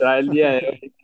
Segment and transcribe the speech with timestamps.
[0.00, 0.94] trae el día de hoy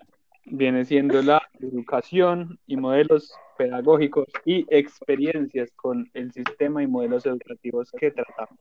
[0.46, 7.90] viene siendo la educación y modelos pedagógicos y experiencias con el sistema y modelos educativos
[7.92, 8.58] que tratamos.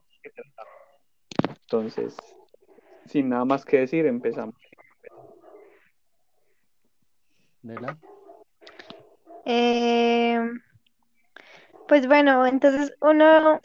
[1.48, 2.18] Entonces,
[3.06, 4.56] sin nada más que decir, empezamos.
[7.62, 7.98] ¿Verdad?
[9.46, 10.40] Eh,
[11.88, 13.62] pues bueno, entonces uno,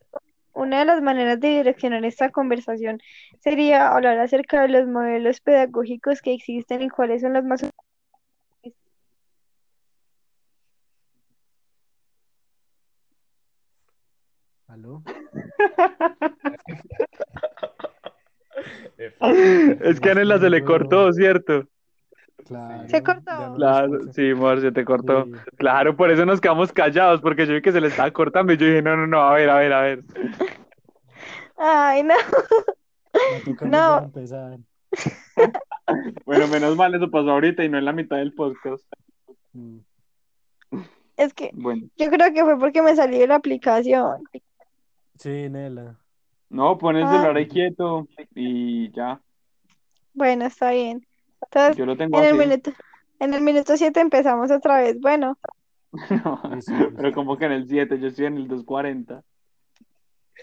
[0.53, 3.01] una de las maneras de direccionar esta conversación
[3.41, 7.63] sería hablar acerca de los modelos pedagógicos que existen y cuáles son los más
[14.69, 15.03] ¿Aló?
[18.99, 21.67] Es que a Nela se le cortó, ¿cierto?
[22.47, 22.89] Claro.
[22.89, 23.55] Se cortó.
[23.57, 25.25] Claro, sí, amor, se te cortó.
[25.25, 25.33] Sí.
[25.57, 28.57] Claro, por eso nos quedamos callados, porque yo vi que se le estaba cortando y
[28.57, 30.05] yo dije, no, no, no, a ver, a ver, a ver.
[31.57, 32.15] Ay, no.
[33.67, 33.99] No.
[34.05, 34.59] empezar.
[36.25, 38.85] Bueno, menos mal eso pasó ahorita y no en la mitad del podcast.
[39.53, 39.79] Mm.
[41.17, 44.23] Es que Bueno, yo creo que fue porque me salí de la aplicación.
[45.19, 45.99] Sí, Nela.
[46.49, 47.11] no, pon el Ah.
[47.11, 49.21] celular ahí quieto y ya.
[50.15, 51.05] Bueno, está bien.
[51.43, 52.73] Entonces, Yo lo tengo en el minuto,
[53.19, 54.99] en el minuto 7 empezamos otra vez.
[55.01, 55.39] Bueno.
[56.97, 59.23] Pero como que en el 7, yo estoy en el 240.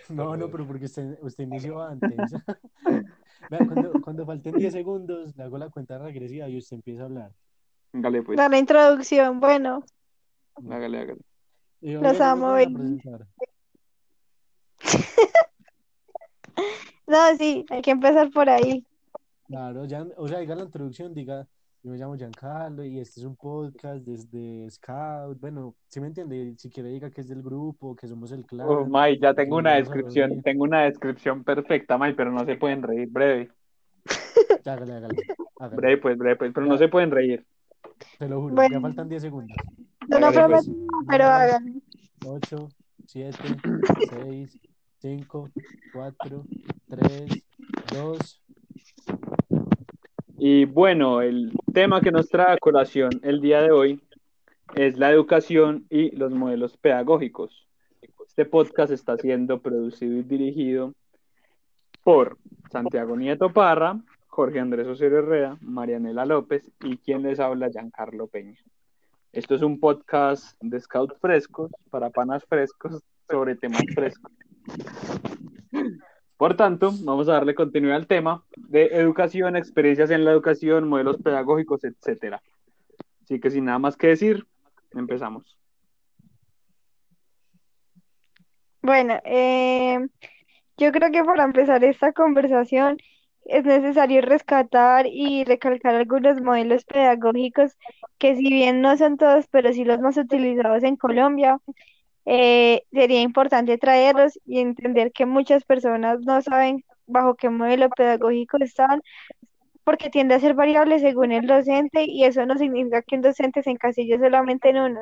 [0.09, 2.11] No, no, pero porque usted, usted inició antes.
[3.49, 7.05] Vea, cuando, cuando falten 10 segundos, le hago la cuenta regresiva y usted empieza a
[7.05, 7.31] hablar.
[7.93, 8.37] Hágale, pues.
[8.37, 9.39] la introducción.
[9.39, 9.83] Bueno,
[10.69, 11.21] Hágale, hágale.
[11.81, 12.55] Yo, Los amo,
[17.07, 18.85] no, sí, hay que empezar por ahí.
[19.47, 21.47] Claro, ya, o sea, diga la introducción, diga,
[21.83, 25.39] yo me llamo Giancarlo y este es un podcast desde Scout.
[25.39, 28.67] Bueno, si me entiende, si quiere diga que es del grupo, que somos el clan.
[28.69, 32.83] Oh, May, ya tengo una descripción, tengo una descripción perfecta, May, pero no se pueden
[32.83, 33.51] reír, breve.
[34.65, 35.15] Ya, Hágale, hágale,
[35.59, 35.75] hágale.
[35.77, 37.45] Breve, pues, breve, pues, pero no se pueden reír.
[38.19, 38.75] Te lo juro, Bueno.
[38.75, 39.55] ya faltan 10 segundos.
[40.09, 40.65] Yo no Hágale, pues.
[40.65, 41.81] prometo, pero hagan.
[42.25, 42.69] 8,
[43.05, 43.37] 7,
[44.25, 44.59] 6,
[44.99, 45.49] 5,
[45.93, 46.43] 4,
[46.89, 47.43] 3,
[47.93, 48.43] 2.
[50.39, 53.99] Y bueno, el tema que nos trae a colación el día de hoy
[54.75, 57.65] es la educación y los modelos pedagógicos.
[58.27, 60.93] Este podcast está siendo producido y dirigido
[62.03, 62.37] por
[62.71, 68.59] Santiago Nieto Parra, Jorge Andrés Osorio Herrera, Marianela López y quien les habla, Giancarlo Peña.
[69.31, 74.31] Esto es un podcast de Scout frescos para panas frescos sobre temas frescos.
[76.37, 81.17] Por tanto, vamos a darle continuidad al tema de educación, experiencias en la educación, modelos
[81.17, 82.41] pedagógicos, etcétera.
[83.23, 84.45] Así que sin nada más que decir,
[84.93, 85.57] empezamos.
[88.83, 89.99] Bueno, eh,
[90.77, 92.97] yo creo que para empezar esta conversación
[93.45, 97.75] es necesario rescatar y recalcar algunos modelos pedagógicos
[98.19, 101.59] que si bien no son todos, pero sí los más utilizados en Colombia,
[102.29, 108.57] eh, sería importante traerlos y entender que muchas personas no saben bajo qué modelo pedagógico
[108.59, 109.01] están,
[109.85, 113.63] porque tiende a ser variable según el docente y eso no significa que un docente
[113.63, 114.99] se encasille solamente en uno,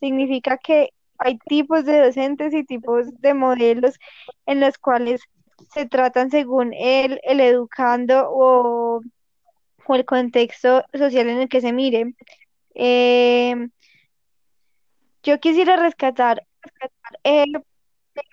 [0.00, 3.96] significa que hay tipos de docentes y tipos de modelos
[4.46, 5.22] en los cuales
[5.72, 9.02] se tratan según el, el educando o,
[9.86, 12.12] o el contexto social en el que se mire.
[12.74, 13.68] Eh,
[15.22, 16.42] yo quisiera rescatar
[17.24, 17.44] eh,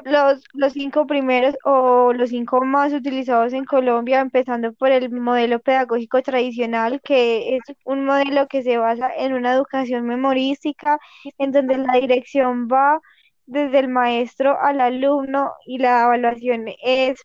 [0.06, 5.60] los, los cinco primeros o los cinco más utilizados en Colombia, empezando por el modelo
[5.60, 11.00] pedagógico tradicional, que es un modelo que se basa en una educación memorística,
[11.38, 13.00] en donde la dirección va
[13.46, 17.22] desde el maestro al alumno y la evaluación es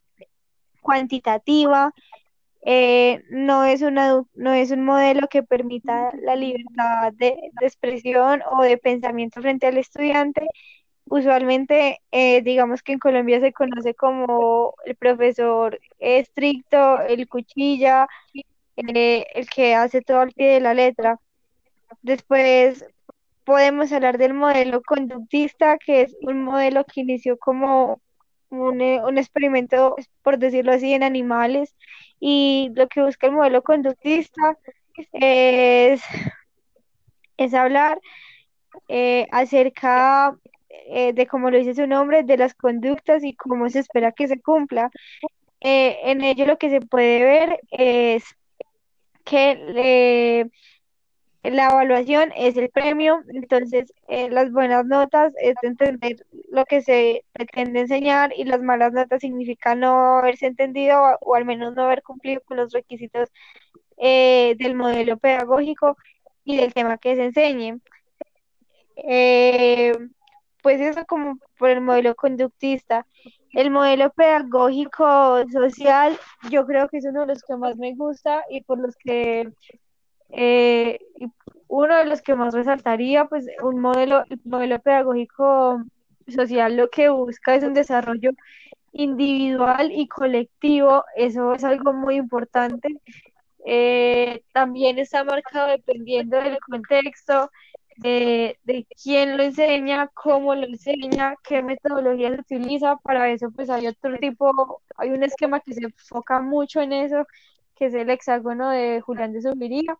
[0.80, 1.92] cuantitativa.
[2.62, 8.62] Eh, no es una, no es un modelo que permita la libertad de expresión o
[8.62, 10.47] de pensamiento frente al estudiante.
[11.10, 18.07] Usualmente, eh, digamos que en Colombia se conoce como el profesor estricto, el cuchilla,
[18.77, 21.19] eh, el que hace todo al pie de la letra.
[22.03, 22.84] Después
[23.45, 28.01] podemos hablar del modelo conductista, que es un modelo que inició como
[28.51, 31.75] un, eh, un experimento, por decirlo así, en animales.
[32.21, 34.59] Y lo que busca el modelo conductista
[35.13, 36.03] es,
[37.39, 37.99] es hablar
[39.31, 40.37] acerca
[40.70, 44.28] eh, de, como lo dice su nombre, de las conductas y cómo se espera que
[44.28, 44.91] se cumpla.
[45.60, 48.24] Eh, en ello lo que se puede ver es
[49.24, 50.50] que eh,
[51.50, 57.24] la evaluación es el premio, entonces eh, las buenas notas es entender lo que se
[57.32, 62.03] pretende enseñar y las malas notas significa no haberse entendido o, al menos no haber
[62.03, 63.30] cumplido con los requisitos
[63.98, 65.97] eh, del modelo pedagógico
[66.44, 67.80] y del tema que se enseñe.
[70.68, 73.06] Pues eso como por el modelo conductista.
[73.54, 76.18] El modelo pedagógico social,
[76.50, 79.50] yo creo que es uno de los que más me gusta y por los que
[80.28, 80.98] eh,
[81.68, 85.82] uno de los que más resaltaría, pues un modelo, el modelo pedagógico
[86.26, 88.32] social lo que busca es un desarrollo
[88.92, 93.00] individual y colectivo, eso es algo muy importante.
[93.64, 97.50] Eh, también está marcado dependiendo del contexto,
[97.98, 102.97] de, de quién lo enseña, cómo lo enseña, qué metodología se utiliza.
[102.98, 107.27] Para eso, pues hay otro tipo, hay un esquema que se enfoca mucho en eso,
[107.77, 109.98] que es el hexágono de Julián de Zubiría.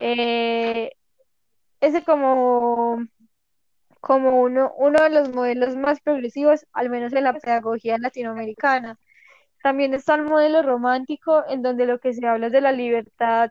[0.00, 0.90] Eh,
[1.80, 2.98] ese como,
[4.00, 8.98] como uno, uno de los modelos más progresivos, al menos en la pedagogía latinoamericana.
[9.62, 13.50] También está el modelo romántico, en donde lo que se habla es de la libertad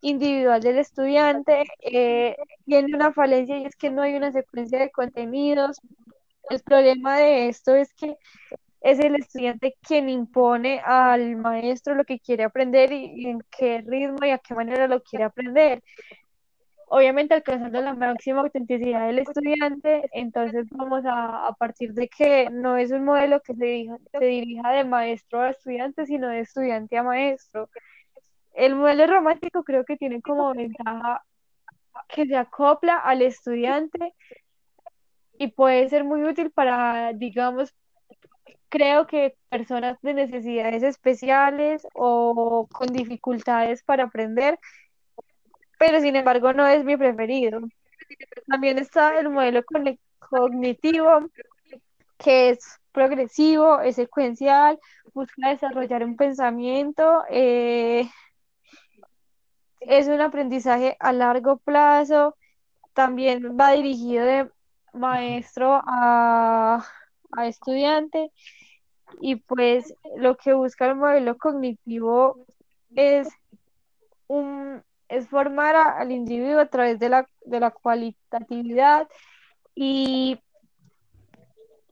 [0.00, 1.64] individual del estudiante.
[1.80, 5.80] Eh, tiene una falencia y es que no hay una secuencia de contenidos.
[6.50, 8.16] El problema de esto es que
[8.80, 14.24] es el estudiante quien impone al maestro lo que quiere aprender y, en qué ritmo
[14.24, 15.82] y a qué manera lo quiere aprender.
[16.88, 22.92] Obviamente alcanzando la máxima autenticidad del estudiante, entonces vamos a, partir de que no es
[22.92, 27.68] un modelo que se dirija de maestro a estudiante, sino de estudiante a maestro.
[28.56, 31.22] El modelo romántico creo que tiene como ventaja
[32.08, 34.14] que se acopla al estudiante
[35.38, 37.74] y puede ser muy útil para, digamos,
[38.68, 44.58] creo que personas de necesidades especiales o con dificultades para aprender,
[45.78, 47.60] pero sin embargo no es mi preferido.
[48.46, 49.62] También está el modelo
[50.18, 51.28] cognitivo,
[52.18, 54.78] que es progresivo, es secuencial,
[55.12, 58.08] busca desarrollar un pensamiento, eh,
[59.80, 62.36] es un aprendizaje a largo plazo,
[62.94, 64.50] también va dirigido de
[64.92, 66.84] maestro a,
[67.32, 68.30] a estudiante.
[69.20, 72.46] Y pues lo que busca el modelo cognitivo
[72.94, 73.28] es
[74.26, 79.08] un es formar al individuo a través de la, de la cualitatividad
[79.74, 80.40] y,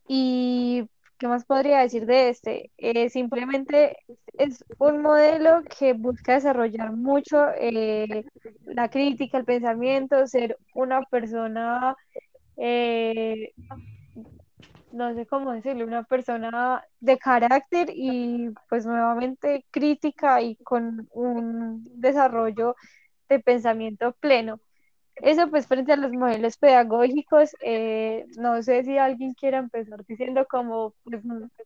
[0.08, 2.70] y ¿qué más podría decir de este?
[2.78, 3.96] Eh, simplemente
[4.38, 8.24] es un modelo que busca desarrollar mucho eh,
[8.64, 11.96] la crítica, el pensamiento, ser una persona
[12.56, 13.52] eh,
[14.94, 21.84] no sé cómo decirle, una persona de carácter y pues nuevamente crítica y con un
[22.00, 22.76] desarrollo
[23.28, 24.60] de pensamiento pleno.
[25.16, 30.44] Eso pues frente a los modelos pedagógicos, eh, no sé si alguien quiera empezar diciendo
[30.50, 31.22] como pues,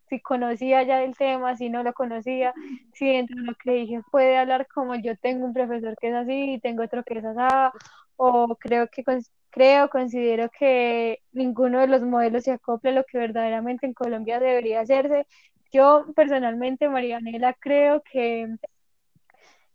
[0.08, 2.52] si conocía ya el tema, si no lo conocía,
[2.92, 6.14] si dentro de lo que dije puede hablar como yo tengo un profesor que es
[6.14, 7.78] así y tengo otro que es así,
[8.16, 9.02] o creo que
[9.50, 14.40] creo, considero que ninguno de los modelos se acopla a lo que verdaderamente en Colombia
[14.40, 15.26] debería hacerse.
[15.72, 18.48] Yo personalmente, Marianela, creo que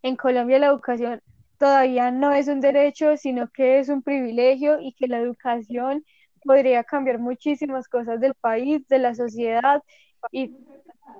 [0.04, 1.22] en Colombia la educación
[1.58, 6.04] todavía no es un derecho, sino que es un privilegio y que la educación
[6.44, 9.82] podría cambiar muchísimas cosas del país, de la sociedad
[10.32, 10.56] y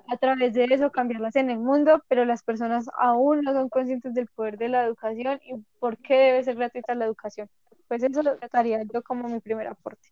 [0.08, 4.14] a través de eso cambiarlas en el mundo, pero las personas aún no son conscientes
[4.14, 7.48] del poder de la educación y por qué debe ser gratuita la educación.
[7.88, 10.08] Pues eso lo trataría yo como mi primer aporte.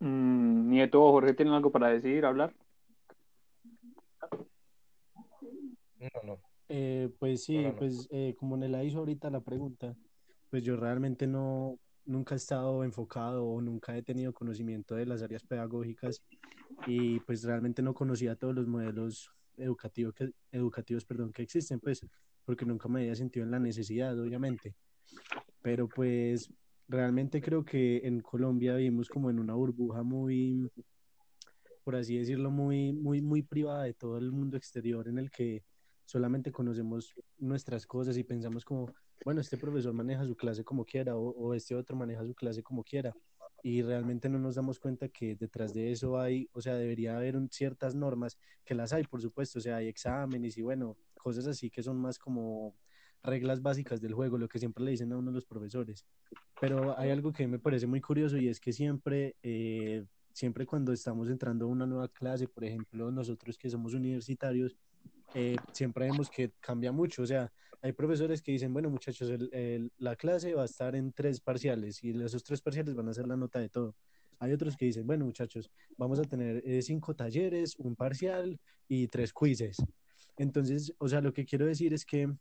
[0.00, 2.52] Mm, Nieto o Jorge, ¿tienen algo para decir, hablar?
[5.98, 6.51] No, no.
[6.74, 7.76] Eh, pues sí, No, no, no.
[7.76, 9.94] pues eh, como Nela hizo ahorita la pregunta,
[10.48, 15.22] pues yo realmente no, nunca he estado enfocado o nunca he tenido conocimiento de las
[15.22, 16.22] áreas pedagógicas
[16.86, 22.06] y pues realmente no conocía todos los modelos educativos que, educativos, perdón, que existen, pues
[22.46, 24.74] porque nunca me había sentido en la necesidad, obviamente.
[25.60, 26.50] Pero pues
[26.88, 30.70] realmente creo que en Colombia vivimos como en una burbuja muy,
[31.84, 35.64] por así decirlo, muy, muy, muy privada de todo el mundo exterior en el que
[36.04, 38.92] solamente conocemos nuestras cosas y pensamos como,
[39.24, 42.62] bueno, este profesor maneja su clase como quiera o, o este otro maneja su clase
[42.62, 43.14] como quiera
[43.62, 47.36] y realmente no nos damos cuenta que detrás de eso hay, o sea, debería haber
[47.36, 51.46] un- ciertas normas, que las hay, por supuesto, o sea, hay exámenes y bueno, cosas
[51.46, 52.74] así que son más como
[53.22, 56.04] reglas básicas del juego, lo que siempre le dicen a uno los profesores.
[56.60, 60.92] Pero hay algo que me parece muy curioso y es que siempre, eh, siempre cuando
[60.92, 64.76] estamos entrando a una nueva clase, por ejemplo, nosotros que somos universitarios,
[65.34, 67.22] eh, siempre vemos que cambia mucho.
[67.22, 69.30] O sea, hay profesores que dicen, bueno, muchachos,
[69.98, 73.26] la clase va a estar en tres parciales y esos tres parciales van a ser
[73.26, 73.96] la nota de todo.
[74.38, 79.08] Hay otros que dicen, bueno, muchachos, vamos a tener eh, cinco talleres, un parcial y
[79.08, 79.76] tres quizzes.
[80.36, 82.32] Entonces, o sea, lo que quiero decir es que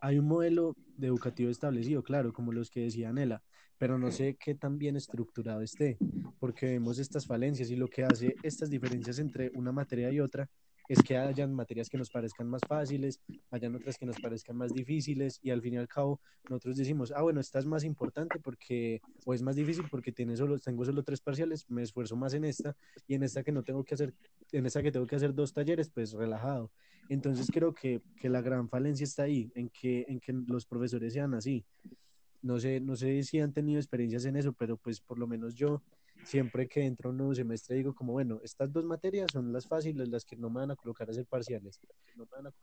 [0.00, 3.42] hay un modelo de educativo establecido, claro, como los que decía Nela,
[3.78, 5.98] pero no sé qué tan bien estructurado esté,
[6.38, 10.48] porque vemos estas falencias y lo que hace estas diferencias entre una materia y otra
[10.88, 13.20] es que hayan materias que nos parezcan más fáciles,
[13.50, 17.12] hayan otras que nos parezcan más difíciles y al fin y al cabo nosotros decimos,
[17.14, 20.84] ah, bueno, esta es más importante porque, o es más difícil porque tiene solo, tengo
[20.84, 23.94] solo tres parciales, me esfuerzo más en esta y en esta que no tengo que
[23.94, 24.14] hacer,
[24.52, 26.70] en esta que tengo que hacer dos talleres, pues relajado.
[27.08, 31.12] Entonces creo que, que la gran falencia está ahí, en que, en que los profesores
[31.12, 31.64] sean así.
[32.42, 35.54] No sé, no sé si han tenido experiencias en eso, pero pues por lo menos
[35.54, 35.82] yo
[36.24, 40.08] siempre que entro un nuevo semestre digo como, bueno, estas dos materias son las fáciles,
[40.08, 41.80] las que no me van a colocar a hacer parciales.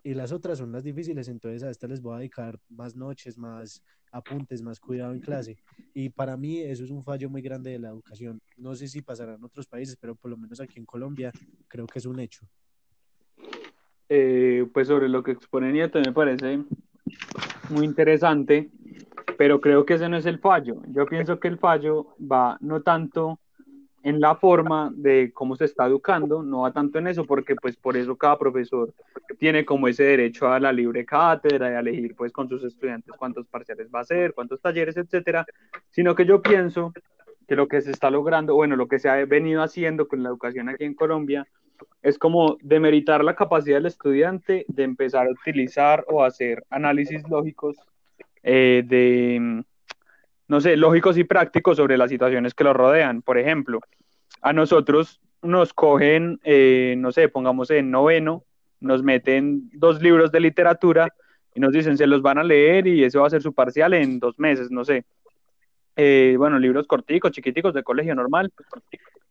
[0.03, 3.37] Y las otras son las difíciles, entonces a estas les voy a dedicar más noches,
[3.37, 5.57] más apuntes, más cuidado en clase.
[5.93, 8.41] Y para mí eso es un fallo muy grande de la educación.
[8.57, 11.31] No sé si pasará en otros países, pero por lo menos aquí en Colombia
[11.67, 12.47] creo que es un hecho.
[14.09, 16.63] Eh, pues sobre lo que expone Nieto me parece
[17.69, 18.69] muy interesante,
[19.37, 20.81] pero creo que ese no es el fallo.
[20.87, 23.39] Yo pienso que el fallo va no tanto
[24.07, 27.75] en la forma de cómo se está educando, no va tanto en eso, porque pues
[27.75, 28.93] por eso cada profesor
[29.37, 33.47] tiene como ese derecho a la libre cátedra, de elegir pues con sus estudiantes cuántos
[33.47, 35.45] parciales va a hacer, cuántos talleres, etcétera,
[35.89, 36.93] sino que yo pienso
[37.49, 40.29] que lo que se está logrando, bueno, lo que se ha venido haciendo con la
[40.29, 41.45] educación aquí en Colombia,
[42.01, 47.75] es como demeritar la capacidad del estudiante de empezar a utilizar o hacer análisis lógicos
[48.41, 49.65] eh, de
[50.47, 53.21] no sé, lógicos y prácticos sobre las situaciones que lo rodean.
[53.21, 53.79] Por ejemplo,
[54.41, 58.43] a nosotros nos cogen, eh, no sé, pongamos en noveno,
[58.79, 61.13] nos meten dos libros de literatura
[61.53, 63.93] y nos dicen se los van a leer y eso va a ser su parcial
[63.93, 65.05] en dos meses, no sé.
[65.95, 68.51] Eh, bueno, libros corticos, chiquiticos de colegio normal.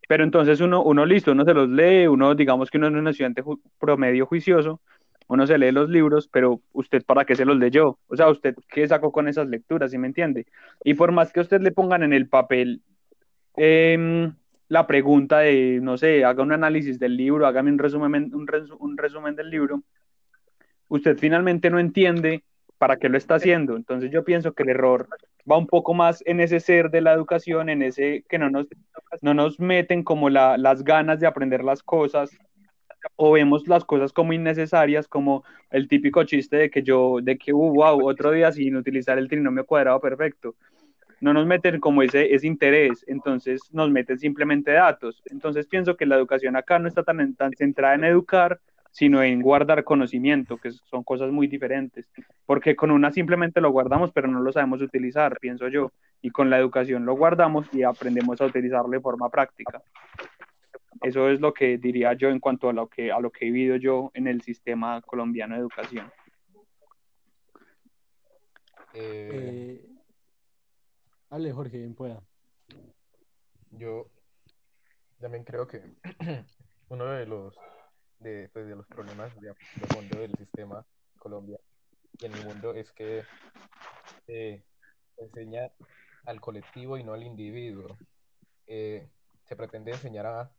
[0.09, 3.09] Pero entonces uno, uno listo, uno se los lee, uno digamos que uno es un
[3.09, 3.43] estudiante
[3.79, 4.81] promedio juicioso,
[5.29, 8.55] uno se lee los libros, pero usted para qué se los leyó, o sea, usted
[8.69, 10.47] qué sacó con esas lecturas, ¿sí me entiende?
[10.85, 12.83] Y por más que usted le pongan en el papel
[13.57, 14.35] em,
[14.69, 18.47] la pregunta de, no sé, haga un análisis del libro, hágame un resumen, un,
[18.79, 19.83] un resumen del libro,
[20.89, 22.45] usted finalmente no entiende
[22.79, 23.77] para qué lo está haciendo.
[23.77, 25.09] Entonces yo pienso que el error
[25.51, 28.67] va un poco más en ese ser de la educación, en ese que no nos,
[29.23, 32.31] no nos meten como la, las ganas de aprender las cosas
[33.15, 37.53] o vemos las cosas como innecesarias, como el típico chiste de que yo, de que,
[37.53, 40.55] uh, wow, otro día sin utilizar el trinomio cuadrado perfecto.
[41.21, 45.23] No nos meten como ese, ese interés, entonces nos meten simplemente datos.
[45.27, 48.61] Entonces pienso que la educación acá no está tan, tan centrada en educar,
[48.91, 52.09] sino en guardar conocimiento, que son cosas muy diferentes.
[52.47, 55.93] Porque con una simplemente lo guardamos, pero no lo sabemos utilizar, pienso yo.
[56.23, 59.83] Y con la educación lo guardamos y aprendemos a utilizarlo de forma práctica.
[61.03, 63.51] Eso es lo que diría yo en cuanto a lo que, a lo que he
[63.51, 66.11] vivido yo en el sistema colombiano de educación.
[68.95, 69.85] Eh,
[71.31, 72.23] Ale, Jorge, bien pueda.
[73.73, 74.09] Yo
[75.21, 75.83] también creo que
[76.89, 77.59] uno de los,
[78.21, 79.53] de, pues, de los problemas de,
[79.93, 80.87] fondo del sistema
[81.19, 81.59] Colombia
[82.19, 83.25] y en el mundo es que
[84.25, 84.65] se
[85.19, 85.71] enseña
[86.25, 87.99] al colectivo y no al individuo.
[88.67, 89.09] Eh,
[89.45, 90.51] se pretende enseñar a,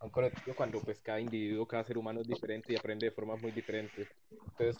[0.00, 3.12] a un colectivo cuando pues cada individuo, cada ser humano es diferente y aprende de
[3.12, 4.08] formas muy diferentes.
[4.30, 4.76] Entonces,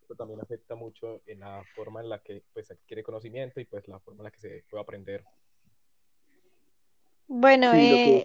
[0.00, 3.86] esto también afecta mucho en la forma en la que pues adquiere conocimiento y pues
[3.88, 5.24] la forma en la que se puede aprender.
[7.26, 8.24] Bueno, eh,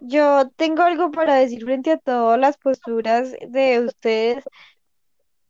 [0.00, 4.44] yo tengo algo para decir frente a todas las posturas de ustedes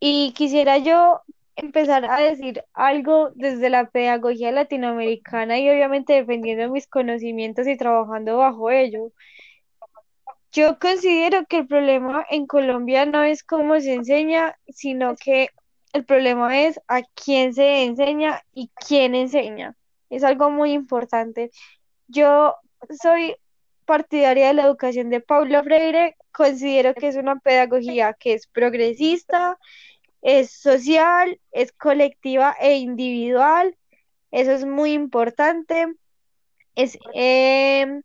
[0.00, 1.22] y quisiera yo
[1.56, 8.36] empezar a decir algo desde la pedagogía latinoamericana y obviamente defendiendo mis conocimientos y trabajando
[8.36, 9.12] bajo ello.
[10.52, 15.50] Yo considero que el problema en Colombia no es cómo se enseña, sino que
[15.92, 19.76] el problema es a quién se enseña y quién enseña.
[20.10, 21.50] Es algo muy importante.
[22.06, 22.54] Yo
[23.02, 23.36] soy
[23.86, 29.58] partidaria de la educación de Paulo Freire, considero que es una pedagogía que es progresista,
[30.26, 33.76] es social, es colectiva e individual.
[34.32, 35.86] Eso es muy importante.
[36.74, 38.02] Es, em,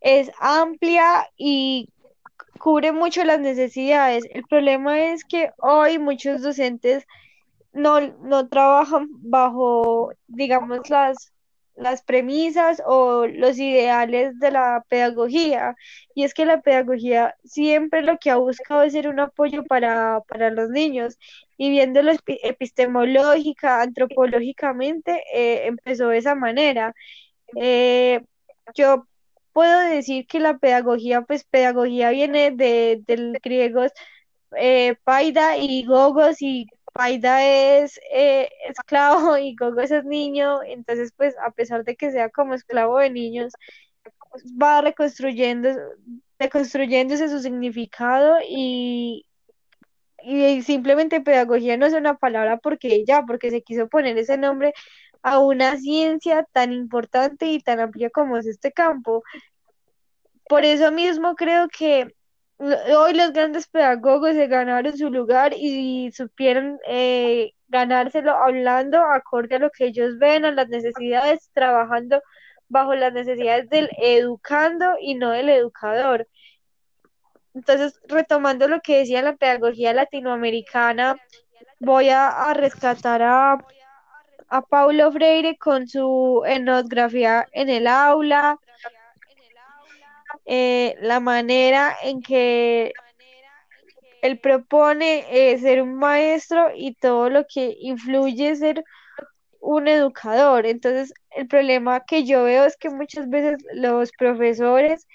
[0.00, 1.90] es amplia y
[2.58, 4.24] cubre mucho las necesidades.
[4.32, 7.04] El problema es que hoy muchos docentes
[7.74, 11.34] no, no trabajan bajo, digamos, las
[11.76, 15.76] las premisas o los ideales de la pedagogía.
[16.14, 20.22] Y es que la pedagogía siempre lo que ha buscado es ser un apoyo para,
[20.50, 21.18] los niños.
[21.56, 26.94] Y viéndolo epistemológica, antropológicamente, eh, empezó de esa manera.
[27.56, 28.22] Eh,
[28.74, 29.06] yo
[29.52, 33.86] puedo decir que la pedagogía, pues pedagogía viene de, del griego
[34.56, 41.34] eh, paida y gogos y paida es eh, esclavo y gogos es niño, entonces pues
[41.44, 43.52] a pesar de que sea como esclavo de niños,
[44.60, 45.70] va reconstruyendo,
[46.38, 49.26] reconstruyéndose su significado y,
[50.22, 54.72] y simplemente pedagogía no es una palabra porque ya, porque se quiso poner ese nombre
[55.22, 59.22] a una ciencia tan importante y tan amplia como es este campo.
[60.48, 62.14] Por eso mismo creo que
[62.60, 69.58] hoy los grandes pedagogos se ganaron su lugar y supieron eh, ganárselo hablando acorde a
[69.58, 72.22] lo que ellos ven, a las necesidades, trabajando
[72.68, 76.28] bajo las necesidades del educando y no del educador.
[77.54, 81.16] Entonces, retomando lo que decía la pedagogía latinoamericana,
[81.80, 83.58] voy a, rescatar a,
[84.48, 88.58] a Paulo Freire con su etnografía en el aula,
[90.52, 92.92] eh, la manera en que
[94.20, 98.82] él propone eh, ser un maestro y todo lo que influye ser
[99.60, 100.66] un educador.
[100.66, 105.06] Entonces, el problema que yo veo es que muchas veces los profesores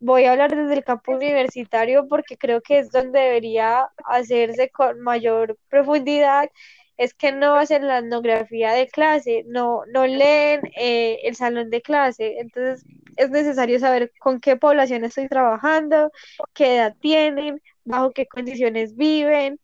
[0.00, 5.00] voy a hablar desde el campo universitario porque creo que es donde debería hacerse con
[5.02, 6.50] mayor profundidad,
[7.00, 11.80] es que no hacen la etnografía de clase, no, no leen eh, el salón de
[11.80, 12.84] clase, entonces
[13.16, 16.10] es necesario saber con qué población estoy trabajando,
[16.52, 19.58] qué edad tienen, bajo qué condiciones viven,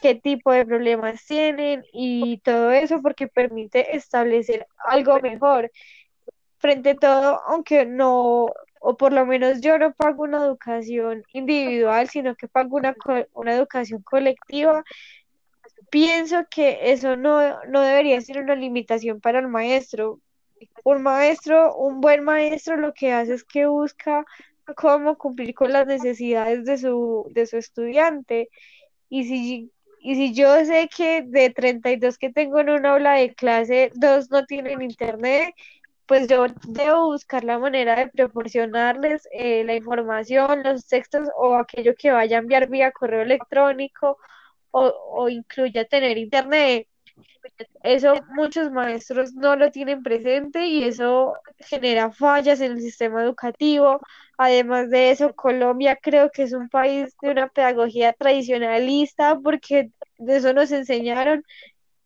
[0.00, 5.70] qué tipo de problemas tienen y todo eso porque permite establecer algo mejor.
[6.56, 8.46] Frente a todo, aunque no
[8.80, 12.96] o por lo menos yo no pago una educación individual, sino que pago una,
[13.34, 14.84] una educación colectiva,
[15.90, 20.20] pienso que eso no, no debería ser una limitación para el maestro.
[20.84, 24.24] Un maestro, un buen maestro lo que hace es que busca
[24.76, 28.48] cómo cumplir con las necesidades de su, de su estudiante.
[29.08, 33.34] Y si, y si yo sé que de 32 que tengo en una aula de
[33.34, 35.54] clase, dos no tienen internet,
[36.06, 41.94] pues yo debo buscar la manera de proporcionarles eh, la información, los textos o aquello
[41.96, 44.18] que vaya a enviar vía correo electrónico
[44.70, 46.86] o, o incluya tener internet.
[47.82, 54.00] Eso muchos maestros no lo tienen presente y eso genera fallas en el sistema educativo.
[54.36, 60.36] Además de eso, Colombia creo que es un país de una pedagogía tradicionalista porque de
[60.36, 61.44] eso nos enseñaron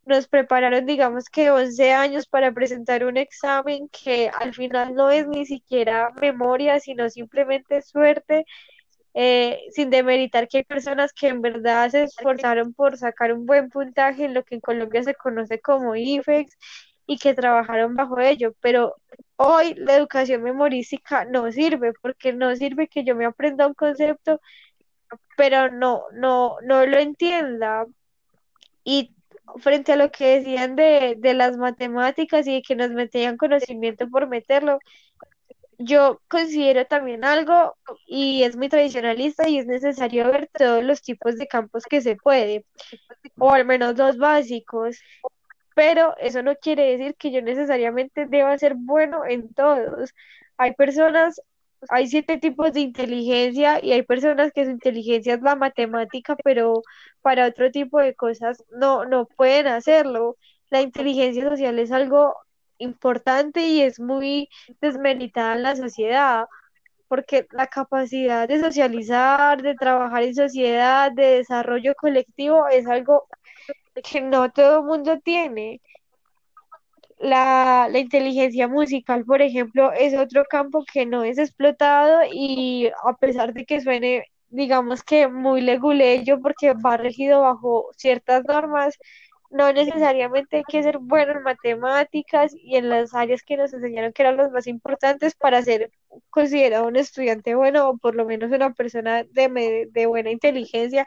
[0.04, 5.28] nos prepararon, digamos que 11 años para presentar un examen que al final no es
[5.28, 8.44] ni siquiera memoria, sino simplemente suerte,
[9.14, 13.68] eh, sin demeritar que hay personas que en verdad se esforzaron por sacar un buen
[13.70, 16.56] puntaje en lo que en Colombia se conoce como IFEX
[17.06, 18.94] y que trabajaron bajo ello, pero
[19.36, 24.40] hoy la educación memorística no sirve, porque no sirve que yo me aprenda un concepto,
[25.36, 27.86] pero no, no, no lo entienda.
[28.84, 29.14] Y
[29.58, 34.08] frente a lo que decían de, de las matemáticas y de que nos metían conocimiento
[34.08, 34.78] por meterlo,
[35.78, 41.36] yo considero también algo y es muy tradicionalista y es necesario ver todos los tipos
[41.36, 42.64] de campos que se puede,
[43.38, 44.98] o al menos los básicos,
[45.74, 50.14] pero eso no quiere decir que yo necesariamente deba ser bueno en todos.
[50.56, 51.40] Hay personas
[51.88, 56.82] hay siete tipos de inteligencia y hay personas que su inteligencia es la matemática, pero
[57.22, 60.36] para otro tipo de cosas no, no pueden hacerlo.
[60.70, 62.36] La inteligencia social es algo
[62.82, 64.48] importante y es muy
[64.80, 66.46] desmeritada en la sociedad,
[67.08, 73.26] porque la capacidad de socializar, de trabajar en sociedad, de desarrollo colectivo es algo
[73.94, 75.80] que no todo el mundo tiene.
[77.18, 83.52] La, inteligencia musical, por ejemplo, es otro campo que no es explotado y a pesar
[83.54, 88.98] de que suene, digamos que muy leguleyo porque va regido bajo ciertas normas,
[89.52, 94.12] no necesariamente hay que ser bueno en matemáticas y en las áreas que nos enseñaron
[94.12, 95.90] que eran las más importantes para ser
[96.30, 101.06] considerado un estudiante bueno o por lo menos una persona de, de buena inteligencia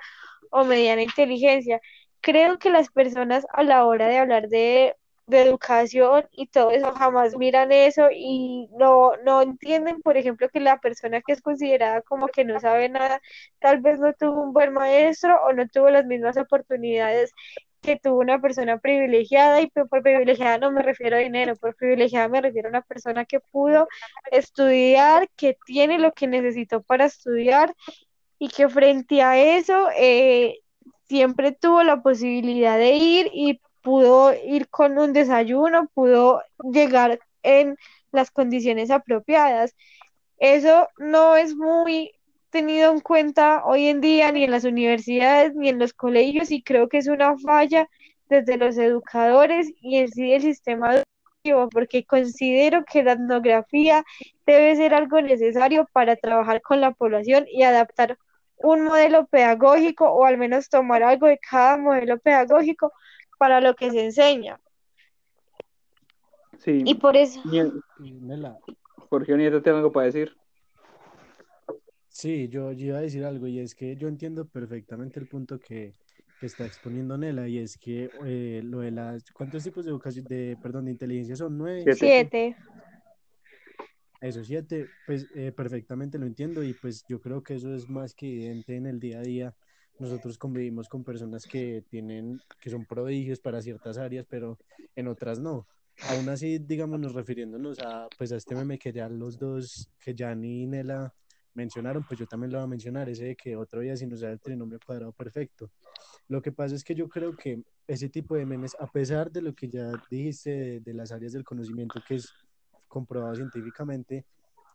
[0.51, 1.81] o mediana inteligencia.
[2.21, 4.95] Creo que las personas a la hora de hablar de
[5.27, 10.59] de educación y todo eso jamás miran eso y no, no entienden, por ejemplo, que
[10.59, 13.19] la persona que es considerada como que no sabe nada,
[13.59, 17.31] tal vez no tuvo un buen maestro o no tuvo las mismas oportunidades
[17.85, 22.27] que tuvo una persona privilegiada y por privilegiada no me refiero a dinero, por privilegiada
[22.27, 23.87] me refiero a una persona que pudo
[24.31, 27.75] estudiar, que tiene lo que necesitó para estudiar
[28.39, 30.59] y que frente a eso eh,
[31.07, 37.77] siempre tuvo la posibilidad de ir y pudo ir con un desayuno, pudo llegar en
[38.11, 39.75] las condiciones apropiadas.
[40.39, 42.14] eso no es muy
[42.55, 46.63] tenido en cuenta hoy en día ni en las universidades ni en los colegios y
[46.63, 47.89] creo que es una falla
[48.29, 54.05] desde los educadores y en sí el sistema educativo porque considero que la etnografía
[54.45, 58.17] debe ser algo necesario para trabajar con la población y adaptar
[58.55, 62.93] un modelo pedagógico o al menos tomar algo de cada modelo pedagógico
[63.37, 64.61] para lo que se enseña.
[66.59, 66.83] Sí.
[66.85, 67.41] Y por eso,
[69.09, 70.37] Jorge Nieto, ¿tiene algo para decir?
[72.15, 75.59] Sí, yo, yo iba a decir algo y es que yo entiendo perfectamente el punto
[75.59, 75.95] que,
[76.39, 80.23] que está exponiendo Nela y es que eh, lo de las, ¿cuántos tipos de educación,
[80.23, 81.57] de, perdón, de inteligencia son?
[81.57, 81.81] ¿Nueve?
[81.83, 81.97] Siete.
[81.99, 82.55] siete.
[84.21, 88.13] Eso, siete, pues eh, perfectamente lo entiendo y pues yo creo que eso es más
[88.13, 89.55] que evidente en el día a día.
[89.99, 94.57] Nosotros convivimos con personas que tienen, que son prodigios para ciertas áreas, pero
[94.95, 95.67] en otras no.
[96.11, 100.45] Aún así, digámonos, refiriéndonos a, pues a este meme que ya los dos, que Jan
[100.45, 101.13] y Nela
[101.55, 104.19] mencionaron, pues yo también lo voy a mencionar, ese de que otro día si nos
[104.21, 105.71] da el trinomio cuadrado perfecto.
[106.27, 109.41] Lo que pasa es que yo creo que ese tipo de memes, a pesar de
[109.41, 112.35] lo que ya dijiste de, las áreas del conocimiento, que es
[112.87, 114.25] comprobado científicamente,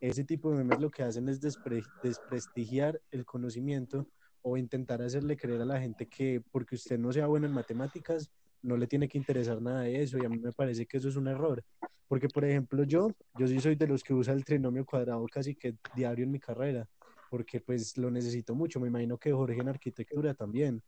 [0.00, 4.08] ese tipo de memes lo que hacen es despre- desprestigiar el conocimiento
[4.42, 8.30] o intentar hacerle creer a la gente que porque usted no sea bueno en matemáticas,
[8.62, 11.08] no le tiene que interesar nada de eso y a mí me parece que eso
[11.08, 11.62] es un error.
[12.08, 15.54] Porque, por ejemplo, yo, yo sí soy de los que usa el trinomio cuadrado casi
[15.54, 16.88] que diario en mi carrera,
[17.30, 18.80] porque pues lo necesito mucho.
[18.80, 20.82] Me imagino que Jorge en arquitectura también.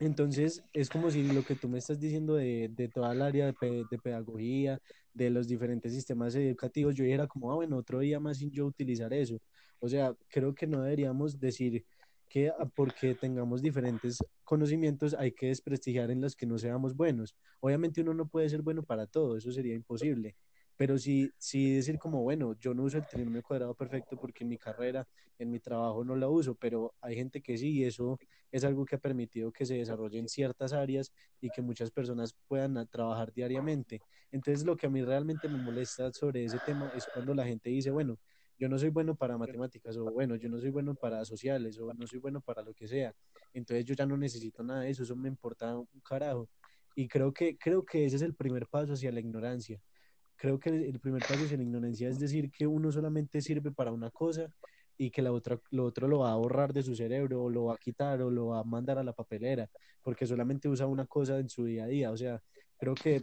[0.00, 3.46] Entonces, es como si lo que tú me estás diciendo de, de toda el área
[3.46, 4.78] de, de pedagogía,
[5.12, 8.66] de los diferentes sistemas educativos, yo dijera como, ah, bueno, otro día más sin yo
[8.66, 9.40] utilizar eso.
[9.80, 11.84] O sea, creo que no deberíamos decir
[12.28, 17.34] que porque tengamos diferentes conocimientos hay que desprestigiar en los que no seamos buenos.
[17.60, 20.36] Obviamente uno no puede ser bueno para todo, eso sería imposible.
[20.76, 24.50] Pero sí, sí decir como, bueno, yo no uso el trinomio cuadrado perfecto porque en
[24.50, 28.16] mi carrera, en mi trabajo no la uso, pero hay gente que sí y eso
[28.52, 32.34] es algo que ha permitido que se desarrolle en ciertas áreas y que muchas personas
[32.46, 34.00] puedan trabajar diariamente.
[34.30, 37.70] Entonces, lo que a mí realmente me molesta sobre ese tema es cuando la gente
[37.70, 38.18] dice, bueno,
[38.58, 41.92] yo no soy bueno para matemáticas o bueno, yo no soy bueno para sociales o
[41.94, 43.14] no soy bueno para lo que sea.
[43.54, 46.48] Entonces, yo ya no necesito nada de eso, eso me importa un carajo.
[46.94, 49.80] Y creo que, creo que ese es el primer paso hacia la ignorancia.
[50.36, 53.92] Creo que el primer paso hacia la ignorancia es decir que uno solamente sirve para
[53.92, 54.52] una cosa
[54.96, 57.66] y que la otra, lo otro lo va a borrar de su cerebro o lo
[57.66, 59.70] va a quitar o lo va a mandar a la papelera
[60.02, 62.10] porque solamente usa una cosa en su día a día.
[62.10, 62.42] O sea,
[62.78, 63.20] creo que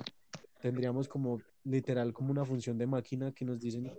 [0.62, 3.92] tendríamos como literal como una función de máquina que nos dicen,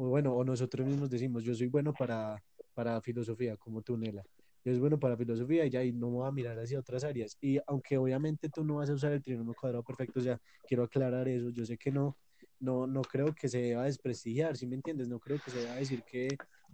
[0.00, 4.24] o bueno, o nosotros mismos decimos, yo soy bueno para, para filosofía, como tú, Nela.
[4.64, 7.36] Yo soy bueno para filosofía y ya y no voy a mirar hacia otras áreas.
[7.38, 10.84] Y aunque obviamente tú no vas a usar el trinomio cuadrado perfecto, o sea, quiero
[10.84, 12.16] aclarar eso, yo sé que no,
[12.60, 15.06] no, no creo que se deba desprestigiar, ¿sí me entiendes?
[15.06, 16.28] No creo que se deba decir que,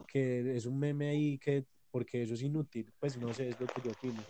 [0.07, 3.67] que es un meme ahí que porque eso es inútil, pues no sé, es lo
[3.67, 4.23] que yo opino.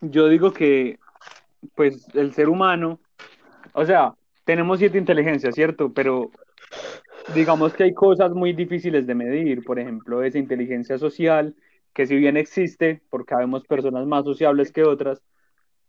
[0.00, 0.98] Yo digo que,
[1.76, 2.98] pues, el ser humano,
[3.74, 4.12] o sea,
[4.44, 5.92] tenemos siete inteligencias, ¿cierto?
[5.92, 6.30] Pero
[7.32, 11.54] digamos que hay cosas muy difíciles de medir, por ejemplo, esa inteligencia social,
[11.94, 15.22] que si bien existe, porque habemos personas más sociables que otras,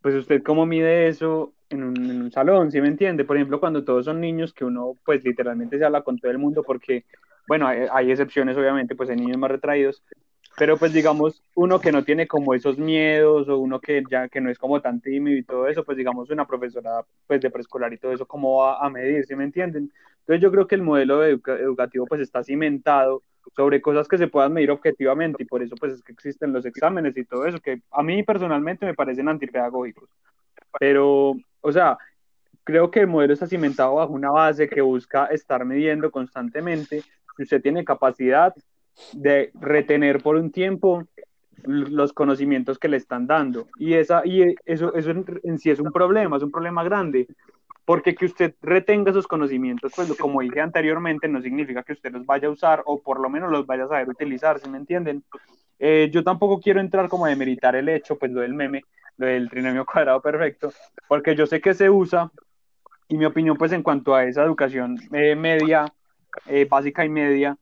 [0.01, 3.25] pues usted cómo mide eso en un, en un salón, ¿sí me entiende?
[3.25, 6.37] Por ejemplo, cuando todos son niños, que uno pues literalmente se habla con todo el
[6.37, 7.05] mundo, porque,
[7.47, 10.03] bueno, hay, hay excepciones obviamente, pues hay niños más retraídos,
[10.57, 14.41] pero pues digamos, uno que no tiene como esos miedos o uno que ya que
[14.41, 17.91] no es como tan tímido y todo eso, pues digamos una profesora pues de preescolar
[17.93, 19.25] y todo eso, ¿cómo va a medir?
[19.25, 19.91] ¿Sí me entienden?
[20.21, 23.21] Entonces yo creo que el modelo educa- educativo pues está cimentado
[23.55, 26.65] sobre cosas que se puedan medir objetivamente y por eso pues es que existen los
[26.65, 30.09] exámenes y todo eso, que a mí personalmente me parecen antipedagógicos.
[30.79, 31.97] Pero, o sea,
[32.63, 37.01] creo que el modelo está cimentado bajo una base que busca estar midiendo constantemente
[37.37, 38.53] si usted tiene capacidad
[39.13, 41.05] de retener por un tiempo
[41.63, 43.67] los conocimientos que le están dando.
[43.79, 47.27] Y, esa, y eso, eso en, sí es un problema, es un problema grande,
[47.85, 52.25] porque que usted retenga esos conocimientos, pues como dije anteriormente, no significa que usted los
[52.25, 55.23] vaya a usar o por lo menos los vaya a saber utilizar, ¿sí me entienden?
[55.79, 58.83] Eh, yo tampoco quiero entrar como a demeritar el hecho, pues lo del meme,
[59.17, 60.71] lo del trinomio cuadrado perfecto,
[61.07, 62.31] porque yo sé que se usa
[63.07, 65.93] y mi opinión pues en cuanto a esa educación eh, media,
[66.47, 67.57] eh, básica y media,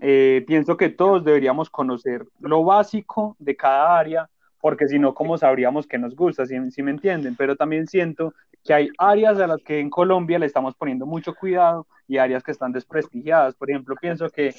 [0.00, 5.38] eh, pienso que todos deberíamos conocer lo básico de cada área, porque si no, ¿cómo
[5.38, 6.46] sabríamos qué nos gusta?
[6.46, 7.34] Si, si me entienden?
[7.36, 11.34] Pero también siento que hay áreas a las que en Colombia le estamos poniendo mucho
[11.34, 13.54] cuidado y áreas que están desprestigiadas.
[13.54, 14.54] Por ejemplo, pienso que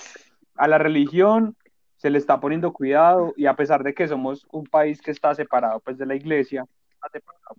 [0.55, 1.55] a la religión
[1.97, 5.35] se le está poniendo cuidado y a pesar de que somos un país que está
[5.35, 6.65] separado pues de la iglesia,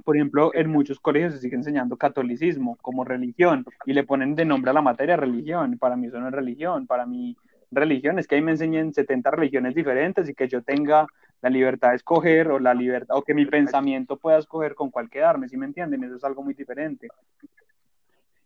[0.04, 4.44] por ejemplo, en muchos colegios se sigue enseñando catolicismo como religión y le ponen de
[4.44, 5.78] nombre a la materia religión.
[5.78, 7.36] Para mí eso no es religión, para mí
[7.72, 11.06] religión es que ahí me enseñen 70 religiones diferentes y que yo tenga
[11.40, 15.10] la libertad de escoger o la libertad o que mi pensamiento pueda escoger con cuál
[15.10, 16.04] quedarme, ¿sí me entienden?
[16.04, 17.08] Eso es algo muy diferente.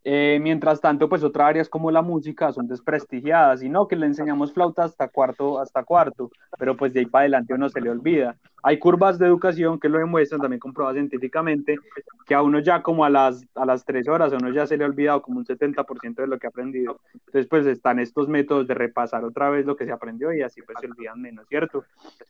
[0.09, 4.05] Eh, mientras tanto, pues otras áreas como la música son desprestigiadas y no que le
[4.05, 7.89] enseñamos flauta hasta cuarto, hasta cuarto, pero pues de ahí para adelante uno se le
[7.89, 8.37] olvida.
[8.63, 11.75] Hay curvas de educación que lo demuestran, también comprobadas científicamente,
[12.25, 14.77] que a uno ya como a las, a las tres horas, a uno ya se
[14.77, 17.01] le ha olvidado como un 70% de lo que ha aprendido.
[17.13, 20.61] Entonces, pues están estos métodos de repasar otra vez lo que se aprendió y así
[20.61, 21.83] pues se olvidan menos, ¿cierto?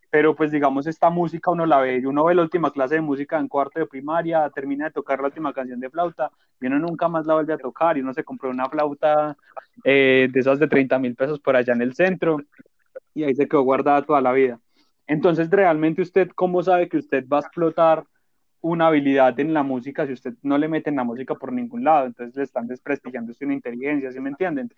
[0.10, 3.40] Pero pues digamos, esta música uno la ve, uno ve la última clase de música
[3.40, 7.08] en cuarto de primaria, termina de tocar la última canción de flauta y uno nunca
[7.08, 9.36] más la vuelve a tocar tocar y uno se compró una flauta
[9.84, 12.42] eh, de esas de 30 mil pesos por allá en el centro
[13.14, 14.60] y ahí se quedó guardada toda la vida.
[15.08, 18.04] Entonces, realmente usted, ¿cómo sabe que usted va a explotar
[18.62, 21.84] una habilidad en la música si usted no le mete en la música por ningún
[21.84, 22.08] lado?
[22.08, 24.70] Entonces le están desprestigiando una inteligencia, ¿sí me entienden?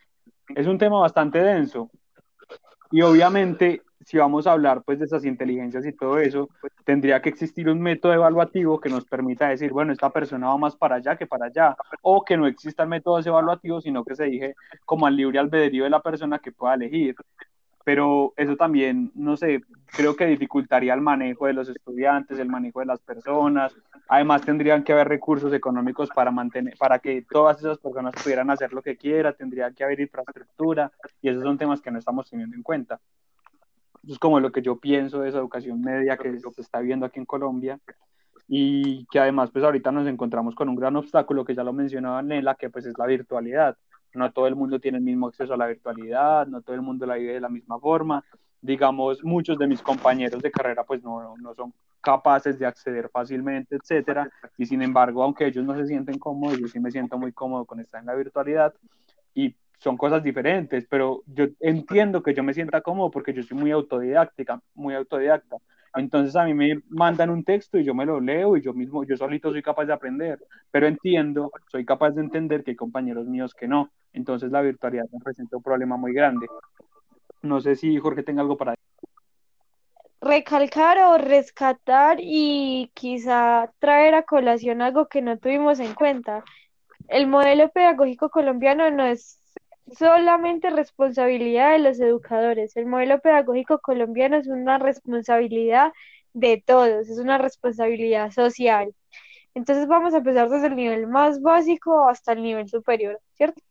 [0.55, 1.89] Es un tema bastante denso.
[2.91, 6.49] Y obviamente si vamos a hablar pues de esas inteligencias y todo eso,
[6.85, 10.75] tendría que existir un método evaluativo que nos permita decir, bueno, esta persona va más
[10.75, 14.55] para allá que para allá, o que no existan métodos evaluativos, sino que se dije
[14.85, 17.15] como al libre albedrío de la persona que pueda elegir.
[17.85, 22.81] Pero eso también, no sé, creo que dificultaría el manejo de los estudiantes, el manejo
[22.81, 23.75] de las personas.
[24.07, 28.73] Además, tendrían que haber recursos económicos para mantener, para que todas esas personas pudieran hacer
[28.73, 32.55] lo que quieran, tendría que haber infraestructura, y esos son temas que no estamos teniendo
[32.55, 32.99] en cuenta
[34.07, 37.19] es como lo que yo pienso de esa educación media que se está viendo aquí
[37.19, 37.79] en Colombia
[38.47, 42.21] y que además pues ahorita nos encontramos con un gran obstáculo que ya lo mencionaba
[42.21, 43.77] Nela, que pues es la virtualidad.
[44.13, 47.05] No todo el mundo tiene el mismo acceso a la virtualidad, no todo el mundo
[47.05, 48.23] la vive de la misma forma.
[48.61, 53.75] Digamos, muchos de mis compañeros de carrera pues no, no son capaces de acceder fácilmente,
[53.75, 54.29] etcétera.
[54.57, 57.65] Y sin embargo, aunque ellos no se sienten cómodos, yo sí me siento muy cómodo
[57.65, 58.73] con estar en la virtualidad
[59.33, 63.57] y son cosas diferentes, pero yo entiendo que yo me sienta cómodo porque yo soy
[63.57, 65.57] muy autodidáctica, muy autodidacta.
[65.95, 69.03] Entonces a mí me mandan un texto y yo me lo leo y yo mismo,
[69.03, 70.39] yo solito soy capaz de aprender,
[70.71, 73.89] pero entiendo, soy capaz de entender que hay compañeros míos que no.
[74.13, 76.47] Entonces la virtualidad me presenta un problema muy grande.
[77.41, 78.75] No sé si Jorge tenga algo para
[80.21, 86.43] recalcar o rescatar y quizá traer a colación algo que no tuvimos en cuenta.
[87.07, 89.38] El modelo pedagógico colombiano no es
[89.91, 92.75] solamente responsabilidad de los educadores.
[92.75, 95.91] El modelo pedagógico colombiano es una responsabilidad
[96.33, 98.93] de todos, es una responsabilidad social.
[99.55, 103.61] Entonces vamos a empezar desde el nivel más básico hasta el nivel superior, ¿cierto?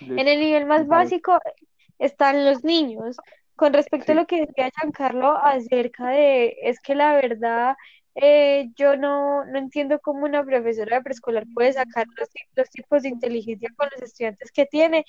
[0.00, 1.38] En el nivel más básico
[1.98, 3.16] están los niños.
[3.56, 7.76] Con respecto a lo que decía Giancarlo acerca de, es que la verdad
[8.14, 12.06] eh, yo no, no entiendo cómo una profesora de preescolar puede sacar
[12.56, 15.04] los, tipos de inteligencia con los estudiantes que tiene.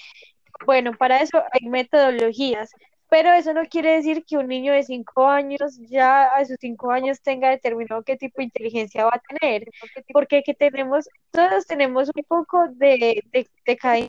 [0.66, 2.72] Bueno, para eso hay metodologías,
[3.10, 6.92] pero eso no quiere decir que un niño de cinco años ya a sus cinco
[6.92, 9.66] años tenga determinado qué tipo de inteligencia va a tener,
[10.14, 14.00] porque que tenemos, todos tenemos un poco de, de, de cada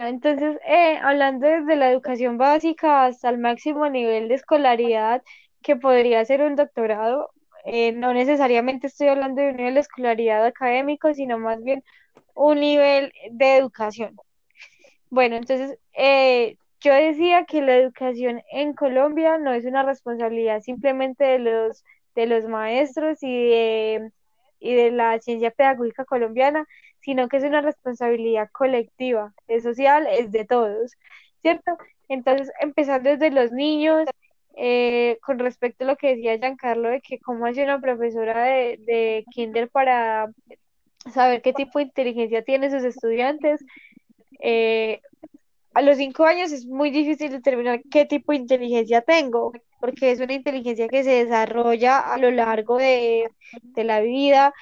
[0.00, 5.22] entonces, eh, hablando desde la educación básica hasta el máximo nivel de escolaridad,
[5.62, 7.30] que podría ser un doctorado.
[7.64, 11.84] Eh, no necesariamente estoy hablando de un nivel de escolaridad académico, sino más bien
[12.34, 14.16] un nivel de educación.
[15.10, 21.24] Bueno, entonces, eh, yo decía que la educación en Colombia no es una responsabilidad simplemente
[21.24, 24.12] de los, de los maestros y de,
[24.60, 26.66] y de la ciencia pedagógica colombiana,
[27.00, 30.92] sino que es una responsabilidad colectiva, es social, es de todos,
[31.42, 31.76] ¿cierto?
[32.08, 34.08] Entonces, empezando desde los niños,
[34.56, 38.78] eh, con respecto a lo que decía Giancarlo, de que cómo hace una profesora de,
[38.80, 40.30] de kinder para
[41.12, 43.64] saber qué tipo de inteligencia tienen sus estudiantes.
[44.40, 45.00] Eh,
[45.74, 50.20] a los cinco años es muy difícil determinar qué tipo de inteligencia tengo, porque es
[50.20, 53.28] una inteligencia que se desarrolla a lo largo de,
[53.62, 54.52] de la vida.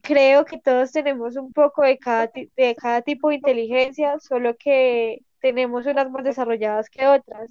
[0.00, 5.20] Creo que todos tenemos un poco de cada, de cada tipo de inteligencia, solo que
[5.40, 7.50] tenemos unas más desarrolladas que otras.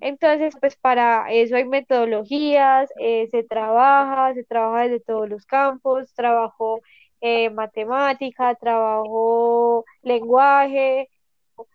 [0.00, 6.14] Entonces, pues para eso hay metodologías, eh, se trabaja, se trabaja desde todos los campos,
[6.14, 6.80] trabajo
[7.20, 11.08] eh, matemática, trabajo lenguaje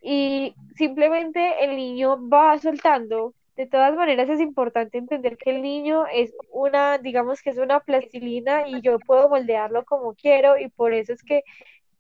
[0.01, 3.33] y simplemente el niño va soltando.
[3.55, 7.79] De todas maneras es importante entender que el niño es una, digamos que es una
[7.79, 11.43] plastilina y yo puedo moldearlo como quiero y por eso es que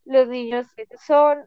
[0.05, 0.67] los niños
[1.05, 1.45] son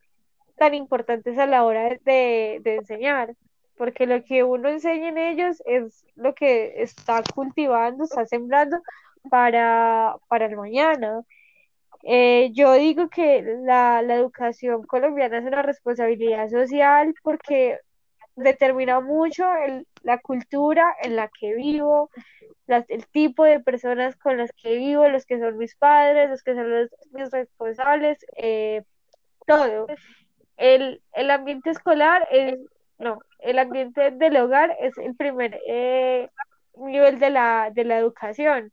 [0.57, 3.35] tan importantes a la hora de, de enseñar
[3.79, 8.79] porque lo que uno enseña en ellos es lo que está cultivando, está sembrando
[9.31, 11.23] para, para el mañana.
[12.03, 17.79] Eh, yo digo que la, la educación colombiana es una responsabilidad social porque
[18.37, 19.45] determina mucho
[20.03, 22.11] la cultura en la que vivo,
[22.67, 26.55] el tipo de personas con las que vivo, los que son mis padres, los que
[26.55, 28.83] son los, mis responsables, eh,
[29.47, 29.87] todo.
[30.57, 32.59] El, el ambiente escolar es,
[32.99, 36.29] no, el ambiente del hogar es el primer eh,
[36.77, 38.73] nivel de la, de la educación.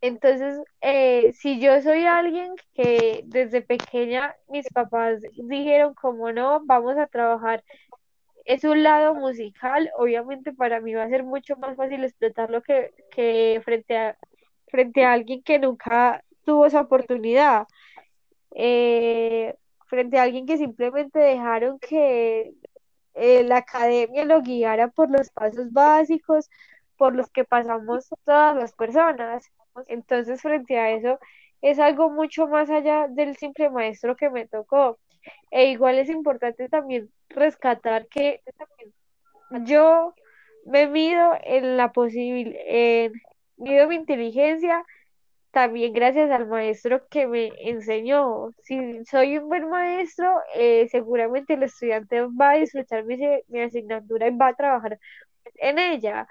[0.00, 6.96] Entonces, eh, si yo soy alguien que desde pequeña mis papás dijeron como no, vamos
[6.96, 7.64] a trabajar,
[8.44, 12.92] es un lado musical, obviamente para mí va a ser mucho más fácil explotarlo que,
[13.10, 14.16] que frente a,
[14.68, 17.66] frente a alguien que nunca tuvo esa oportunidad.
[18.54, 19.54] Eh,
[19.86, 22.52] frente a alguien que simplemente dejaron que
[23.18, 26.48] eh, la academia lo guiara por los pasos básicos
[26.96, 29.50] por los que pasamos todas las personas.
[29.86, 31.18] Entonces, frente a eso,
[31.62, 34.98] es algo mucho más allá del simple maestro que me tocó.
[35.50, 38.40] E igual es importante también rescatar que
[39.64, 40.14] yo
[40.66, 43.10] me mido en la posibilidad,
[43.56, 44.84] mido mi inteligencia
[45.50, 48.50] también gracias al maestro que me enseñó.
[48.62, 53.16] Si soy un buen maestro, eh, seguramente el estudiante va a disfrutar mi,
[53.48, 54.98] mi asignatura y va a trabajar
[55.56, 56.28] en ella.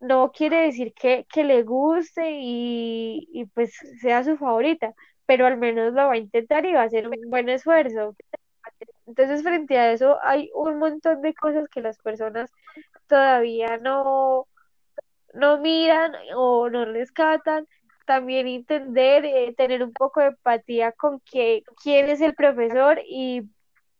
[0.00, 4.94] No quiere decir que, que le guste y, y pues sea su favorita,
[5.26, 8.16] pero al menos lo va a intentar y va a hacer un buen esfuerzo.
[9.06, 12.50] Entonces, frente a eso, hay un montón de cosas que las personas
[13.08, 14.46] todavía no,
[15.34, 17.66] no miran o no rescatan.
[18.08, 23.42] También entender, eh, tener un poco de empatía con que, quién es el profesor y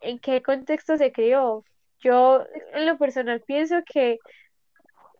[0.00, 1.64] en qué contexto se crió.
[2.00, 4.18] Yo, en lo personal, pienso que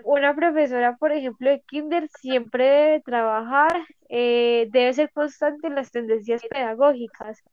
[0.04, 5.90] una profesora, por ejemplo, de kinder siempre debe trabajar, eh, debe ser constante en las
[5.90, 7.44] tendencias pedagógicas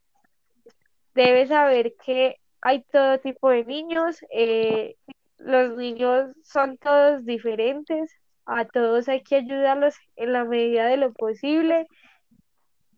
[1.15, 4.95] debe saber que hay todo tipo de niños, eh,
[5.37, 8.11] los niños son todos diferentes,
[8.45, 11.87] a todos hay que ayudarlos en la medida de lo posible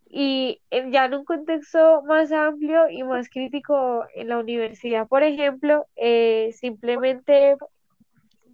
[0.09, 5.85] y ya en un contexto más amplio y más crítico en la universidad, por ejemplo,
[5.95, 7.57] eh, simplemente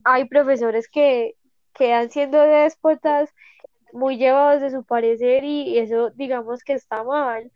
[0.04, 1.36] hay profesores que
[1.74, 3.30] quedan siendo déspotas,
[3.92, 7.52] muy llevados de su parecer y eso digamos que está mal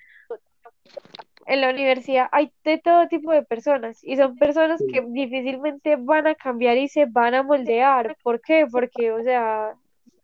[1.47, 6.27] en la universidad hay de todo tipo de personas y son personas que difícilmente van
[6.27, 8.17] a cambiar y se van a moldear.
[8.21, 8.67] ¿Por qué?
[8.69, 9.75] Porque, o sea,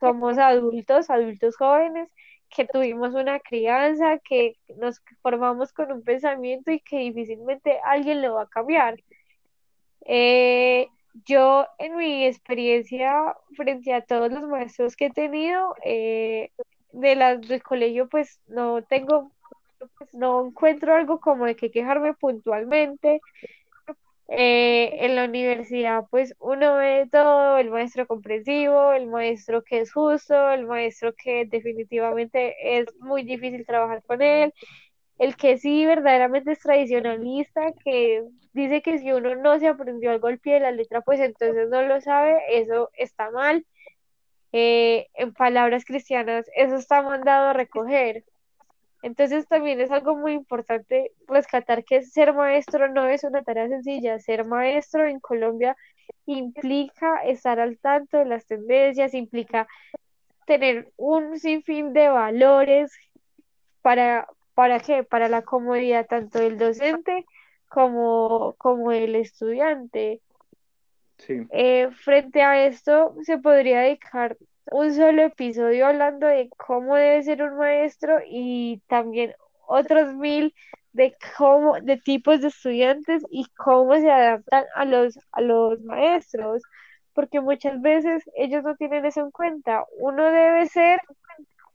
[0.02, 2.10] somos adultos, adultos jóvenes,
[2.50, 8.36] que tuvimos una crianza, que nos formamos con un pensamiento y que difícilmente alguien lo
[8.36, 9.02] va a cambiar.
[10.06, 10.88] Eh,
[11.26, 16.52] yo, en mi experiencia frente a todos los maestros que he tenido, eh,
[16.92, 19.32] de las del colegio, pues no tengo
[20.14, 23.22] no encuentro algo como de que quejarme puntualmente.
[24.30, 29.92] Eh, en la universidad, pues uno ve todo, el maestro comprensivo, el maestro que es
[29.92, 34.54] justo, el maestro que definitivamente es muy difícil trabajar con él,
[35.20, 40.20] el que sí verdaderamente es tradicionalista, que dice que si uno no se aprendió al
[40.20, 43.66] golpe de la letra, pues entonces no lo sabe, eso está mal.
[44.54, 48.24] Eh, en palabras cristianas, eso está mandado a recoger.
[49.04, 54.18] Entonces también es algo muy importante rescatar que ser maestro no es una tarea sencilla.
[54.18, 55.76] Ser maestro en Colombia
[56.26, 59.68] implica estar al tanto de las tendencias, implica
[60.48, 62.94] tener un sinfín de valores
[63.82, 65.04] para, ¿para qué?
[65.04, 67.26] Para la comodidad tanto del docente
[67.68, 70.22] como, como del estudiante.
[71.18, 71.46] Sí.
[71.52, 74.38] Eh, frente a esto, se podría dedicar
[74.72, 79.34] un solo episodio hablando de cómo debe ser un maestro y también
[79.68, 80.54] otros mil
[80.94, 86.62] de cómo, de tipos de estudiantes y cómo se adaptan a los, a los maestros,
[87.14, 89.86] porque muchas veces ellos no tienen eso en cuenta.
[90.00, 91.00] Uno debe ser,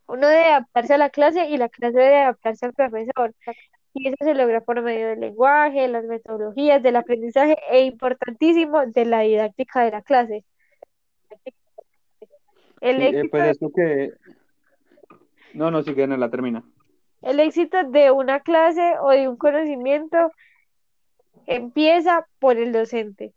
[0.07, 3.35] uno debe adaptarse a la clase y la clase debe adaptarse al profesor.
[3.95, 9.05] Y eso se logra por medio del lenguaje, las metodologías, del aprendizaje e importantísimo de
[9.07, 10.45] la didáctica de la clase.
[12.81, 14.13] El Sí, eh, éxito, pues que...
[15.53, 16.65] No, no, sí que no la termina.
[17.23, 20.33] el éxito de una clase o de un conocimiento
[21.47, 23.35] empieza por el docente.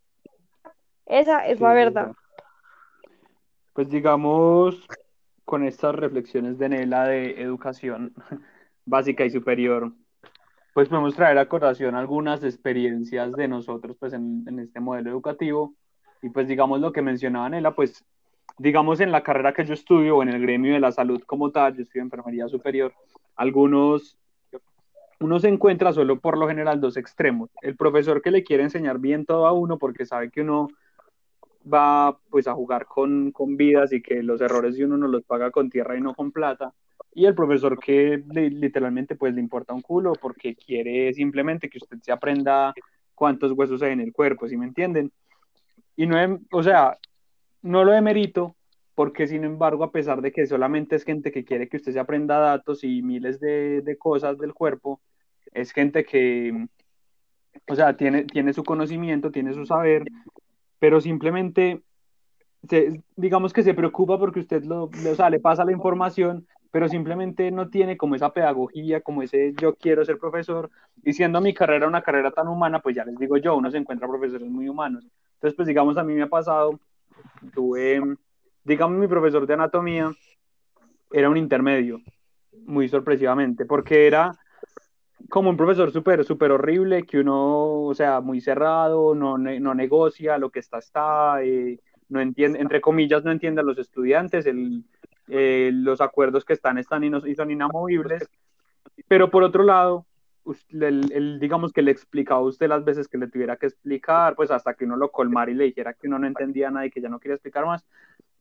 [1.06, 2.14] Esa es Sí, la verdad.
[3.74, 4.88] Pues digamos,
[5.46, 8.14] con estas reflexiones de Nela de educación
[8.86, 9.94] básica y superior,
[10.74, 15.76] pues podemos traer a colación algunas experiencias de nosotros pues en, en este modelo educativo
[16.22, 18.06] y pues digamos lo que mencionaba Nela, pues
[18.58, 21.52] digamos en la carrera que yo estudio o en el gremio de la salud como
[21.52, 22.94] tal, yo estudio enfermería superior,
[23.36, 24.18] algunos,
[25.20, 27.50] uno se encuentra solo por lo general dos extremos.
[27.62, 30.70] El profesor que le quiere enseñar bien todo a uno porque sabe que uno
[31.72, 35.24] va pues a jugar con, con vidas y que los errores de uno no los
[35.24, 36.74] paga con tierra y no con plata.
[37.14, 41.98] Y el profesor que literalmente pues le importa un culo porque quiere simplemente que usted
[42.02, 42.74] se aprenda
[43.14, 45.12] cuántos huesos hay en el cuerpo, ¿sí me entienden?
[45.96, 46.98] Y no, o sea,
[47.62, 48.56] no lo demerito
[48.96, 52.00] porque sin embargo, a pesar de que solamente es gente que quiere que usted se
[52.00, 55.02] aprenda datos y miles de, cosas del cuerpo,
[55.54, 56.68] es gente que,
[57.68, 60.04] o sea, tiene, tiene su conocimiento, tiene su saber,
[60.80, 61.82] pero simplemente,
[63.16, 67.50] digamos que se preocupa porque usted lo, o sea, le pasa la información, pero simplemente
[67.52, 70.70] no tiene como esa pedagogía, como ese yo quiero ser profesor,
[71.04, 73.78] y siendo mi carrera una carrera tan humana, pues ya les digo yo, uno se
[73.78, 75.08] encuentra profesores muy humanos.
[75.36, 76.80] Entonces, pues digamos, a mí me ha pasado,
[77.54, 78.02] tuve,
[78.64, 80.12] digamos, mi profesor de anatomía
[81.12, 82.02] era un intermedio,
[82.66, 84.32] muy sorpresivamente, porque era
[85.30, 90.38] como un profesor súper, súper horrible, que uno, o sea, muy cerrado, no, no negocia,
[90.38, 94.84] lo que está, está, eh, no entiende, entre comillas, no entiende a los estudiantes, el
[95.34, 98.30] eh, los acuerdos que están están y, son inamovibles,
[99.08, 100.06] pero por otro lado,
[100.72, 104.52] el, digamos que le explicaba a usted las veces que le tuviera que explicar, pues
[104.52, 107.02] hasta que uno lo colmara y le dijera que uno no entendía nada y que
[107.02, 107.86] ya no quería explicar más,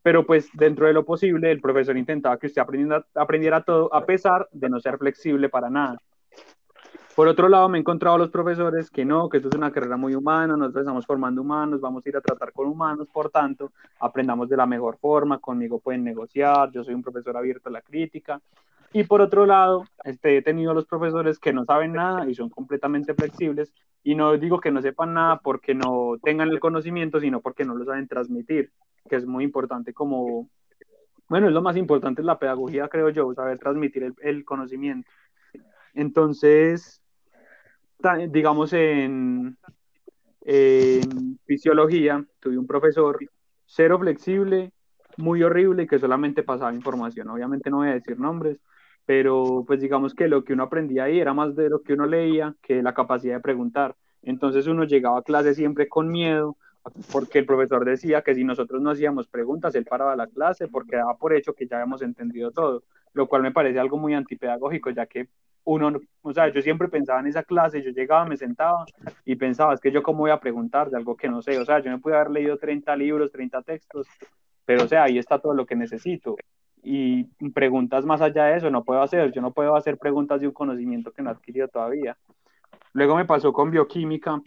[0.02, 4.04] pero pues dentro de lo posible el profesor intentaba que usted aprendiera, aprendiera todo a
[4.04, 6.00] pesar de no ser flexible para nada.
[7.14, 9.72] Por otro lado, me he encontrado a los profesores que no, que esto es una
[9.72, 13.30] carrera muy humana, nosotros estamos formando humanos, vamos a ir a tratar con humanos, por
[13.30, 17.72] tanto, aprendamos de la mejor forma, conmigo pueden negociar, yo soy un profesor abierto a
[17.72, 18.40] la crítica.
[18.92, 22.34] Y por otro lado, este, he tenido a los profesores que no saben nada y
[22.34, 23.72] son completamente flexibles,
[24.02, 27.74] y no digo que no sepan nada porque no tengan el conocimiento, sino porque no
[27.74, 28.72] lo saben transmitir,
[29.08, 30.48] que es muy importante como,
[31.28, 35.08] bueno, es lo más importante es la pedagogía, creo yo, saber transmitir el, el conocimiento.
[35.94, 37.00] Entonces,
[38.28, 39.56] digamos en,
[41.46, 43.18] fisiología, tuve un profesor
[43.66, 44.72] cero flexible,
[45.16, 47.28] muy horrible y que solamente pasaba información.
[47.28, 48.58] Obviamente no voy a decir nombres,
[49.10, 52.06] pero pues digamos que lo que uno aprendía ahí era más de lo que uno
[52.06, 53.96] leía que la capacidad de preguntar.
[54.22, 56.56] Entonces uno llegaba a clase siempre con miedo,
[57.10, 60.94] porque el profesor decía que si nosotros no hacíamos preguntas, él paraba la clase porque
[60.94, 64.90] daba por hecho que ya habíamos entendido todo, lo cual me parece algo muy antipedagógico,
[64.90, 65.26] ya que
[65.64, 65.92] uno,
[66.22, 68.84] o sea, yo siempre pensaba en esa clase, yo llegaba, me sentaba
[69.24, 71.64] y pensaba, es que yo cómo voy a preguntar de algo que no sé, o
[71.64, 74.06] sea, yo me pude haber leído 30 libros, 30 textos,
[74.64, 76.36] pero o sea, ahí está todo lo que necesito.
[76.82, 80.46] Y preguntas más allá de eso no puedo hacer, yo no puedo hacer preguntas de
[80.46, 82.16] un conocimiento que no he adquirido todavía.
[82.92, 84.40] Luego me pasó con bioquímica,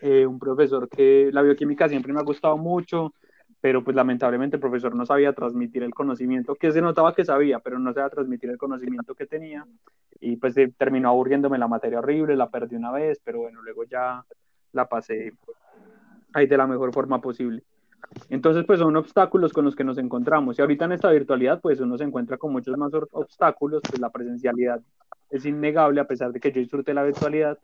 [0.00, 3.14] eh, un profesor que la bioquímica siempre me ha gustado mucho,
[3.60, 7.58] pero pues lamentablemente el profesor no sabía transmitir el conocimiento, que se notaba que sabía,
[7.58, 9.66] pero no sabía transmitir el conocimiento que tenía,
[10.20, 14.24] y pues terminó aburriéndome la materia horrible, la perdí una vez, pero bueno, luego ya
[14.72, 15.32] la pasé
[16.34, 17.62] ahí de la mejor forma posible.
[18.30, 20.58] Entonces, pues son obstáculos con los que nos encontramos.
[20.58, 24.10] Y ahorita en esta virtualidad, pues uno se encuentra con muchos más obstáculos, pues la
[24.10, 24.80] presencialidad
[25.30, 27.58] es innegable, a pesar de que yo disfrute la virtualidad.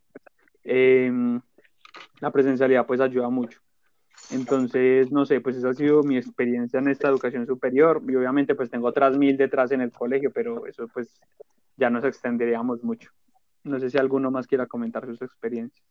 [0.64, 1.40] Em,
[2.20, 3.60] la presencialidad pues ayuda mucho.
[4.30, 8.54] Entonces, no sé, pues esa ha sido mi experiencia en esta educación superior y obviamente
[8.54, 11.20] pues tengo otras mil detrás en el colegio, pero eso pues
[11.76, 13.10] ya nos extenderíamos mucho.
[13.64, 15.84] No sé si alguno más quiera comentar sus experiencias.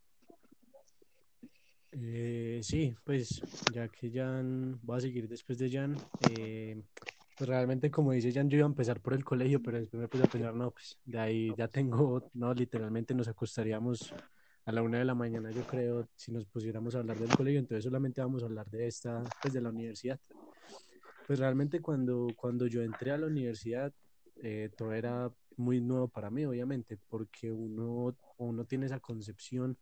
[1.93, 3.41] Eh, sí, pues
[3.73, 5.95] ya que Jan, voy a seguir después de Jan.
[6.21, 6.81] Eh,
[7.37, 10.07] pues realmente, como dice Jan, yo iba a empezar por el colegio, pero después me
[10.07, 14.13] puse a pensar, no, pues de ahí ya tengo, no, literalmente nos acostaríamos
[14.65, 17.59] a la una de la mañana, yo creo, si nos pusiéramos a hablar del colegio,
[17.59, 20.19] entonces solamente vamos a hablar de esta, pues de la universidad.
[21.27, 23.91] Pues realmente cuando, cuando yo entré a la universidad,
[24.43, 29.77] eh, todo era muy nuevo para mí, obviamente, porque uno, uno tiene esa concepción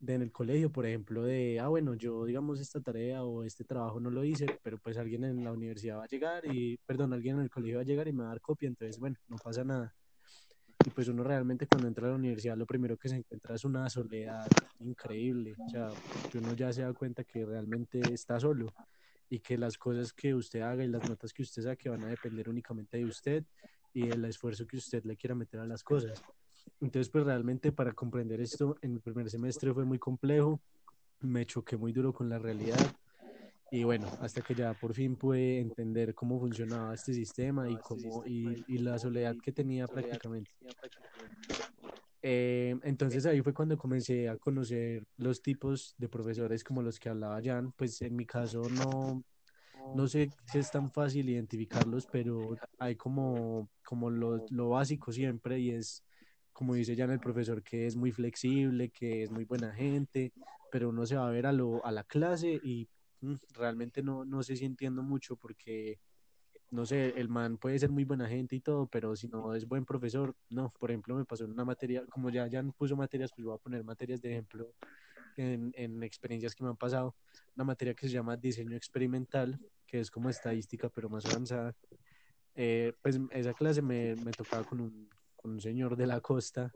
[0.00, 3.64] de en el colegio, por ejemplo, de, ah, bueno, yo digamos esta tarea o este
[3.64, 7.12] trabajo no lo hice, pero pues alguien en la universidad va a llegar y, perdón,
[7.12, 9.16] alguien en el colegio va a llegar y me va a dar copia, entonces, bueno,
[9.28, 9.94] no pasa nada.
[10.82, 13.64] Y pues uno realmente cuando entra a la universidad lo primero que se encuentra es
[13.64, 15.58] una soledad increíble.
[15.66, 15.88] O sea,
[16.34, 18.74] uno ya se da cuenta que realmente está solo
[19.28, 22.08] y que las cosas que usted haga y las notas que usted saque van a
[22.08, 23.44] depender únicamente de usted
[23.92, 26.24] y del esfuerzo que usted le quiera meter a las cosas.
[26.80, 30.60] Entonces, pues realmente para comprender esto en el primer semestre fue muy complejo,
[31.20, 32.78] me choqué muy duro con la realidad
[33.70, 38.24] y bueno, hasta que ya por fin pude entender cómo funcionaba este sistema y, cómo,
[38.26, 40.50] y, y la soledad que tenía prácticamente.
[42.22, 47.08] Eh, entonces ahí fue cuando comencé a conocer los tipos de profesores como los que
[47.08, 47.72] hablaba Jan.
[47.72, 49.22] Pues en mi caso no,
[49.94, 55.60] no sé si es tan fácil identificarlos, pero hay como, como lo, lo básico siempre
[55.60, 56.02] y es,
[56.52, 60.32] como dice ya el profesor, que es muy flexible, que es muy buena gente,
[60.70, 62.88] pero uno se va a ver a, lo, a la clase y
[63.20, 65.98] mm, realmente no, no sé si entiendo mucho porque
[66.70, 69.66] no sé, el man puede ser muy buena gente y todo, pero si no es
[69.66, 70.72] buen profesor, no.
[70.78, 73.58] Por ejemplo, me pasó en una materia, como ya, ya puso materias, pues voy a
[73.58, 74.72] poner materias de ejemplo
[75.36, 77.16] en, en experiencias que me han pasado.
[77.56, 81.74] Una materia que se llama diseño experimental, que es como estadística, pero más avanzada.
[82.54, 85.08] Eh, pues esa clase me, me tocaba con un,
[85.44, 86.72] un señor de la costa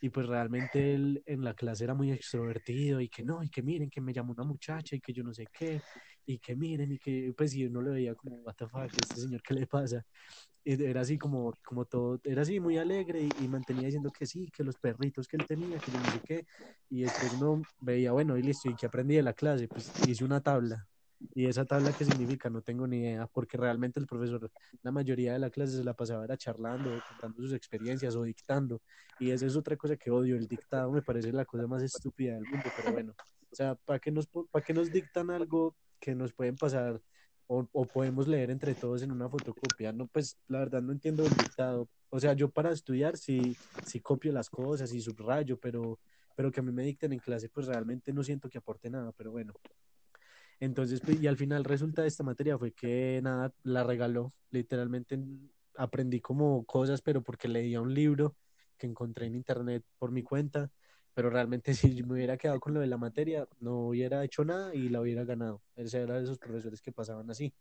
[0.00, 3.62] y pues realmente él en la clase era muy extrovertido y que no, y que
[3.62, 5.80] miren que me llamó una muchacha y que yo no sé qué,
[6.24, 9.20] y que miren, y que pues si uno le veía como, what the fuck, este
[9.20, 10.04] señor, ¿qué le pasa?
[10.64, 14.50] Y era así como, como todo, era así muy alegre y, mantenía diciendo que sí,
[14.50, 16.46] que los perritos que él tenía, que yo no sé qué,
[16.88, 19.68] y después uno veía, bueno, y listo, ¿y que aprendí de la clase?
[19.68, 20.86] Pues hice una tabla,
[21.34, 24.50] y esa tabla qué significa, no tengo ni idea, porque realmente el profesor,
[24.82, 28.80] la mayoría de la clase se la pasaba era charlando, contando sus experiencias o dictando.
[29.18, 32.34] Y esa es otra cosa que odio, el dictado me parece la cosa más estúpida
[32.34, 33.14] del mundo, pero bueno,
[33.50, 37.00] o sea, ¿para qué nos, para qué nos dictan algo que nos pueden pasar
[37.46, 39.92] o, o, podemos leer entre todos en una fotocopia?
[39.92, 41.88] No, pues la verdad no entiendo el dictado.
[42.08, 45.98] O sea, yo para estudiar sí, sí copio las cosas y subrayo, pero,
[46.36, 49.12] pero que a mí me dicten en clase, pues realmente no siento que aporte nada,
[49.12, 49.52] pero bueno.
[50.60, 54.34] Entonces, pues, y al final resulta de esta materia fue que nada, la regaló.
[54.50, 55.18] Literalmente
[55.76, 58.36] aprendí como cosas, pero porque leía un libro
[58.76, 60.70] que encontré en internet por mi cuenta.
[61.14, 64.74] Pero realmente si me hubiera quedado con lo de la materia, no hubiera hecho nada
[64.74, 65.62] y la hubiera ganado.
[65.76, 67.54] Ese era de esos profesores que pasaban así.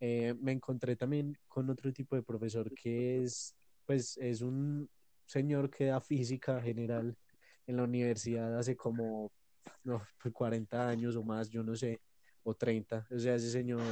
[0.00, 3.54] Eh, me encontré también con otro tipo de profesor que es,
[3.86, 4.88] pues, es un
[5.26, 7.16] señor que da física general
[7.66, 9.30] en la universidad hace como
[9.84, 10.02] no,
[10.32, 12.00] 40 años o más, yo no sé
[12.44, 13.06] o 30.
[13.10, 13.82] O sea, ese señor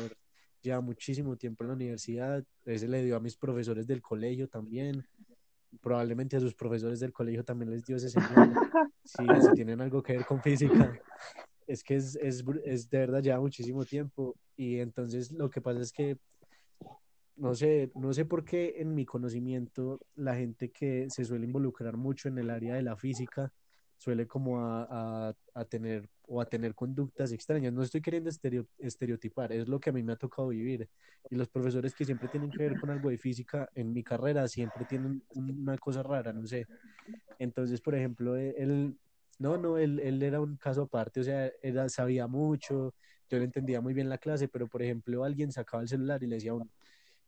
[0.61, 5.05] lleva muchísimo tiempo en la universidad, ese le dio a mis profesores del colegio también,
[5.81, 8.29] probablemente a sus profesores del colegio también les dio ese señor,
[9.05, 9.25] si,
[9.55, 10.93] tienen algo que ver con física.
[11.67, 15.81] Es que es, es, es de verdad lleva muchísimo tiempo y entonces lo que pasa
[15.81, 16.19] es que
[17.37, 21.97] no sé, no sé por qué en mi conocimiento la gente que se suele involucrar
[21.97, 23.53] mucho en el área de la física
[24.03, 27.73] suele como a, a, tener o a tener conductas extrañas.
[27.73, 28.31] No estoy queriendo
[28.79, 30.89] estereotipar, es lo que a mí me ha tocado vivir.
[31.31, 34.49] Y los profesores que siempre tienen que ver con algo de física en mi carrera
[34.49, 36.67] siempre tienen una cosa rara, no sé.
[37.39, 38.99] Entonces, por ejemplo, e, él,
[39.39, 42.95] no, no, él, él era un caso aparte, o sea, él sabía mucho,
[43.31, 46.27] yo le entendía muy bien la clase, pero por ejemplo, alguien sacaba el celular y
[46.27, 46.55] le decía,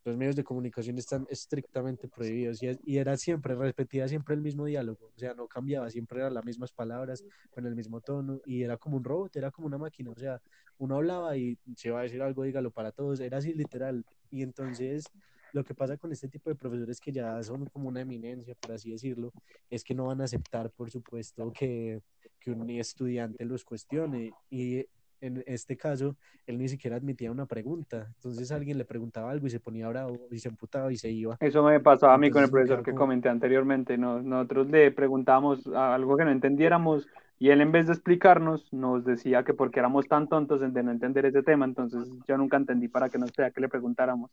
[0.05, 5.11] los medios de comunicación están estrictamente prohibidos y, era siempre, repetía siempre el mismo diálogo,
[5.15, 8.77] o sea, no cambiaba, siempre eran las mismas palabras, con el mismo tono y era
[8.77, 10.41] como un robot, era como una máquina, o sea,
[10.79, 14.05] uno hablaba y se iba a decir algo, dígalo para todos, era así literal.
[14.31, 15.05] Y entonces
[15.53, 18.73] lo que pasa con este tipo de profesores que ya son como una eminencia, por
[18.73, 19.33] así decirlo,
[19.71, 22.01] es que no van a aceptar, por supuesto, que,
[22.41, 24.85] que un estudiante los cuestione y
[25.21, 28.09] en este caso, él ni siquiera admitía una pregunta.
[28.17, 31.37] Entonces alguien le preguntaba algo y se ponía bravo y se emputaba y se iba.
[31.41, 33.97] Eso me pasaba a mí con el profesor que comenté anteriormente.
[33.97, 37.07] Nosotros le preguntábamos algo que no entendiéramos
[37.39, 40.91] y él en vez de explicarnos nos decía que porque éramos tan tontos de no
[40.91, 44.31] entender ese tema, entonces yo nunca entendí para qué nos pedía que le preguntáramos.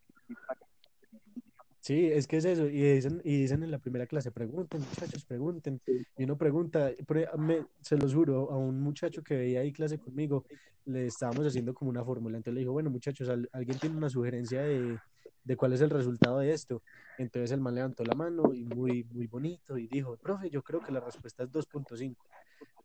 [1.82, 2.68] Sí, es que es eso.
[2.68, 5.82] Y dicen, y dicen en la primera clase, pregunten, muchachos, pregunten.
[6.16, 6.92] Y uno pregunta,
[7.40, 10.46] me, se los juro, a un muchacho que veía ahí clase conmigo,
[10.86, 12.38] le estábamos haciendo como una fórmula.
[12.38, 15.00] Entonces le dijo, bueno, muchachos, ¿alguien tiene una sugerencia de,
[15.44, 16.84] de cuál es el resultado de esto?
[17.18, 20.82] Entonces el man levantó la mano y muy, muy bonito y dijo, profe, yo creo
[20.82, 22.16] que la respuesta es 2.5.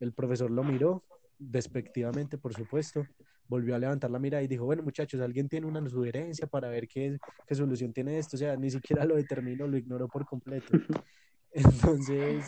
[0.01, 1.03] El profesor lo miró,
[1.39, 3.07] despectivamente, por supuesto,
[3.49, 6.89] volvió a levantar la mirada y dijo, bueno muchachos, ¿alguien tiene una sugerencia para ver
[6.89, 8.37] qué, qué solución tiene esto?
[8.37, 10.67] O sea, ni siquiera lo determinó, lo ignoró por completo.
[11.53, 12.45] Entonces,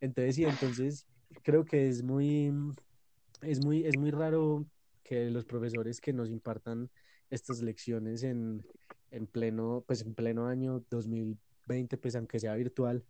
[0.00, 1.06] entonces sí, entonces
[1.42, 2.52] creo que es muy,
[3.40, 4.66] es muy, es muy raro
[5.02, 6.90] que los profesores que nos impartan
[7.30, 8.62] estas lecciones en,
[9.10, 13.04] en pleno, pues en pleno año 2020, pues aunque sea virtual,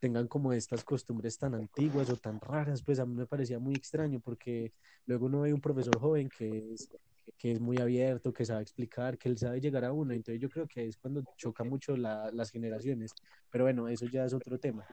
[0.00, 3.74] tengan como estas costumbres tan antiguas o tan raras, pues a mí me parecía muy
[3.74, 4.72] extraño porque
[5.06, 6.88] luego uno ve un profesor joven que es,
[7.36, 10.48] que es muy abierto, que sabe explicar, que él sabe llegar a uno, entonces yo
[10.48, 13.12] creo que es cuando choca mucho las generaciones,
[13.50, 14.86] pero bueno, eso ya es otro tema.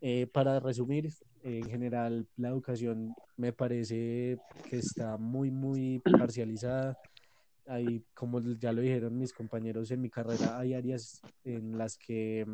[0.00, 1.08] Eh, para resumir,
[1.42, 4.38] en general la educación me parece
[4.68, 6.98] que está muy, muy parcializada.
[7.66, 12.44] Hay, como ya lo dijeron mis compañeros en mi carrera, hay áreas en las que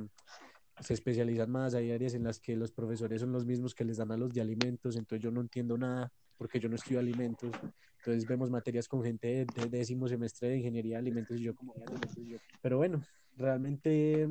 [0.80, 3.96] se especializan más, hay áreas en las que los profesores son los mismos que les
[3.96, 7.50] dan a los de alimentos, entonces yo no entiendo nada, porque yo no estudio alimentos.
[7.98, 11.74] Entonces vemos materias con gente de, décimo semestre de ingeniería de alimentos y yo como...
[12.62, 13.02] Pero bueno,
[13.36, 14.28] realmente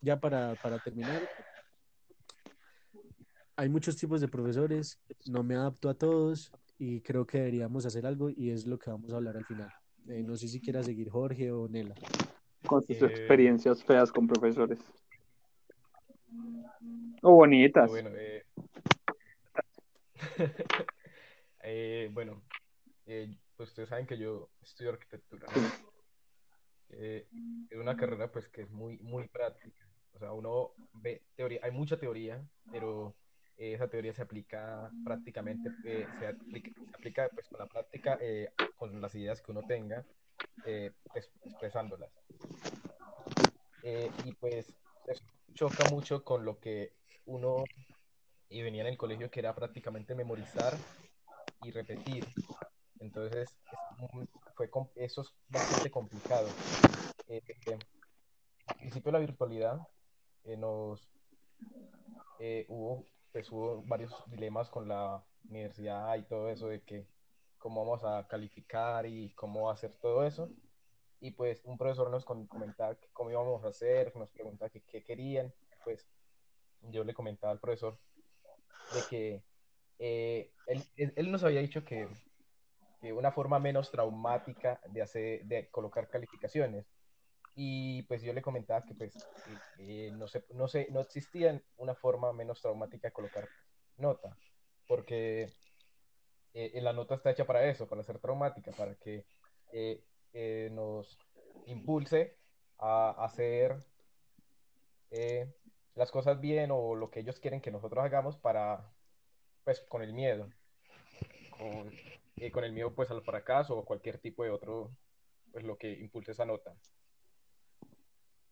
[0.00, 1.22] ya para, para terminar,
[3.56, 8.06] hay muchos tipos de profesores, no me adapto a todos y creo que deberíamos hacer
[8.06, 9.70] algo y es lo que vamos a hablar al final.
[10.08, 11.94] Eh, no sé si quiera seguir Jorge o Nela.
[12.66, 14.78] Con sus experiencias feas con profesores.
[17.22, 17.90] O bonitas.
[17.90, 18.44] Bueno, eh...
[21.62, 22.42] eh, bueno
[23.06, 25.46] eh, pues ustedes saben que yo estudio arquitectura.
[26.88, 29.86] es una carrera pues que es muy, muy práctica.
[30.12, 33.14] O sea, uno ve teoría, hay mucha teoría, pero
[33.60, 38.50] esa teoría se aplica prácticamente, eh, se, aplica, se, aplica, pues con la práctica, eh,
[38.76, 40.04] con las ideas que uno tenga,
[40.64, 42.10] eh, pues, expresándolas.
[44.24, 44.72] y pues
[45.54, 46.94] choca mucho con lo que
[47.26, 47.64] uno
[48.48, 50.76] y venía en el colegio, que era prácticamente memorizar
[51.62, 52.26] y repetir.
[52.98, 53.56] Entonces,
[54.54, 56.48] fue, eso es bastante complicado.
[58.66, 59.80] al principio la virtualidad
[60.56, 61.08] nos
[62.68, 67.06] hubo pues hubo varios dilemas con la universidad y todo eso de que
[67.58, 70.50] cómo vamos a calificar y cómo hacer todo eso.
[71.20, 75.52] Y pues un profesor nos comentaba cómo íbamos a hacer, nos preguntaba qué querían.
[75.84, 76.08] Pues
[76.82, 77.98] yo le comentaba al profesor
[78.94, 79.42] de que
[79.98, 82.08] eh, él, él, nos había dicho que,
[83.00, 86.86] que, una forma menos traumática de, hacer, de colocar calificaciones
[87.54, 89.12] y pues yo le comentaba que pues
[89.78, 93.48] eh, no, sé, no, sé, no existía una forma menos traumática de colocar
[93.98, 94.36] nota,
[94.86, 95.52] porque
[96.54, 99.26] eh, la nota está hecha para eso, para ser traumática, para que
[99.72, 100.02] eh,
[100.32, 101.18] nos
[101.66, 102.36] impulse
[102.78, 103.76] a hacer
[105.94, 108.92] las cosas bien o lo que ellos quieren que nosotros hagamos para,
[109.64, 110.48] pues, con el miedo,
[111.50, 111.90] con,
[112.52, 114.90] con el miedo pues al fracaso o cualquier tipo de otro,
[115.52, 116.74] pues lo que impulse esa nota.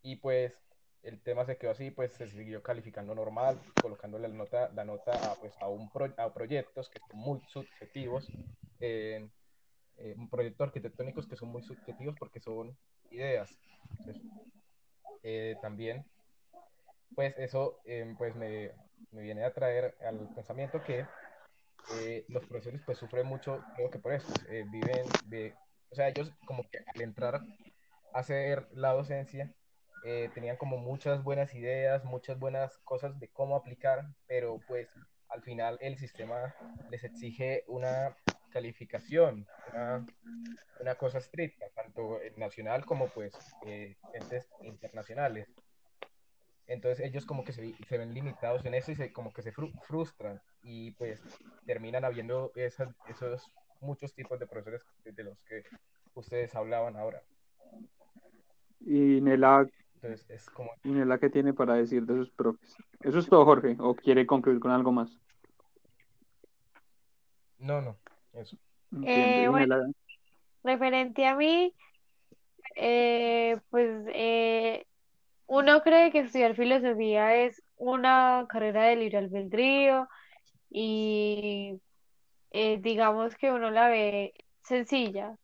[0.03, 0.55] Y pues
[1.03, 5.13] el tema se quedó así, pues se siguió calificando normal, colocándole la nota, la nota
[5.13, 8.29] a, pues, a, un a proyectos que son muy subjetivos,
[8.81, 9.29] eh,
[10.31, 12.77] proyectos arquitectónicos que son muy subjetivos porque son
[13.11, 13.59] ideas.
[15.23, 16.05] Eh, también,
[17.15, 18.71] pues eso eh, pues me,
[19.11, 21.05] me, viene a traer al pensamiento que
[21.93, 24.33] eh, los profesores pues sufren mucho, creo que por eso,
[24.71, 25.55] viven de,
[25.91, 29.53] o sea, ellos como que al entrar a hacer la docencia,
[30.05, 34.89] eh, tenían como muchas buenas ideas, muchas buenas cosas de cómo aplicar, pero pues
[35.29, 36.55] al final el sistema
[36.91, 38.17] les exige una
[38.49, 40.07] calificación, una,
[40.81, 43.35] una cosa estricta, tanto nacional como pues
[43.67, 45.49] eh, entes internacionales.
[46.67, 49.53] Entonces ellos como que se, se, ven limitados en eso y se, como que se
[49.53, 51.23] frustran y pues
[51.65, 55.63] terminan habiendo esas, esos muchos tipos de profesores de los que
[56.15, 57.23] ustedes hablaban ahora.
[58.81, 60.71] Y Nela, entonces es como...
[60.85, 62.77] ¿Y la que tiene para decir de sus profes?
[63.01, 65.19] Eso es todo, Jorge, o quiere concluir con algo más.
[67.59, 67.99] No, no,
[68.33, 68.57] eso.
[69.03, 69.93] Eh, bueno,
[70.65, 71.73] referente a mí,
[72.77, 74.87] eh, pues eh,
[75.47, 80.09] uno cree que estudiar filosofía es una carrera de libre albedrío
[80.71, 81.81] y
[82.51, 85.37] digamos que uno la ve sencilla,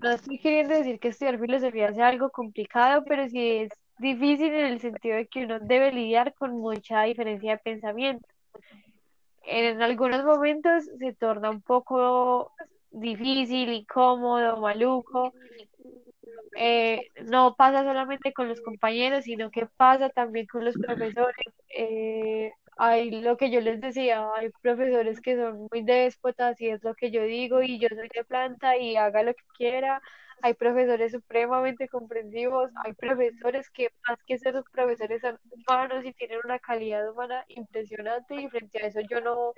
[0.00, 4.66] no estoy queriendo decir que estudiar filosofía sea algo complicado, pero sí es difícil en
[4.66, 8.26] el sentido de que uno debe lidiar con mucha diferencia de pensamiento.
[9.44, 12.52] En algunos momentos se torna un poco
[12.90, 15.32] difícil, incómodo, maluco.
[16.56, 21.46] Eh, no pasa solamente con los compañeros, sino que pasa también con los profesores.
[21.76, 26.82] Eh, hay lo que yo les decía, hay profesores que son muy déspotas y es
[26.82, 30.00] lo que yo digo y yo soy de planta y haga lo que quiera.
[30.42, 36.40] Hay profesores supremamente comprensivos, hay profesores que más que ser profesores son humanos y tienen
[36.44, 39.52] una calidad humana impresionante y frente a eso yo no,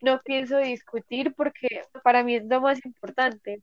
[0.00, 3.62] no pienso discutir porque para mí es lo más importante.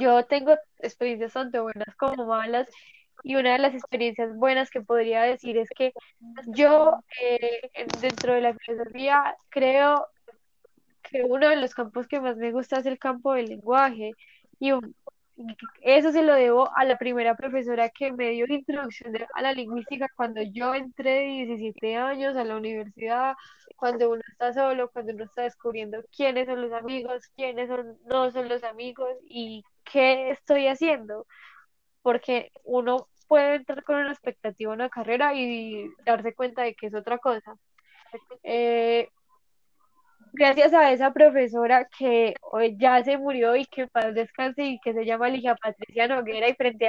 [0.00, 2.68] Yo tengo experiencias tanto buenas como malas
[3.22, 5.92] y una de las experiencias buenas que podría decir es que
[6.46, 7.70] yo eh,
[8.00, 10.06] dentro de la filosofía creo
[11.02, 14.12] que uno de los campos que más me gusta es el campo del lenguaje
[14.60, 14.72] y
[15.82, 19.52] eso se lo debo a la primera profesora que me dio la introducción a la
[19.52, 23.34] lingüística cuando yo entré de 17 años a la universidad,
[23.76, 28.30] cuando uno está solo, cuando uno está descubriendo quiénes son los amigos, quiénes son, no
[28.30, 31.26] son los amigos y qué estoy haciendo
[32.02, 36.86] porque uno puede entrar con una expectativa en una carrera y darse cuenta de que
[36.86, 37.54] es otra cosa.
[38.42, 39.08] Eh,
[40.38, 44.94] gracias a esa profesora que hoy ya se murió y que para descanse y que
[44.94, 46.88] se llama Ligia Patricia Noguera y frente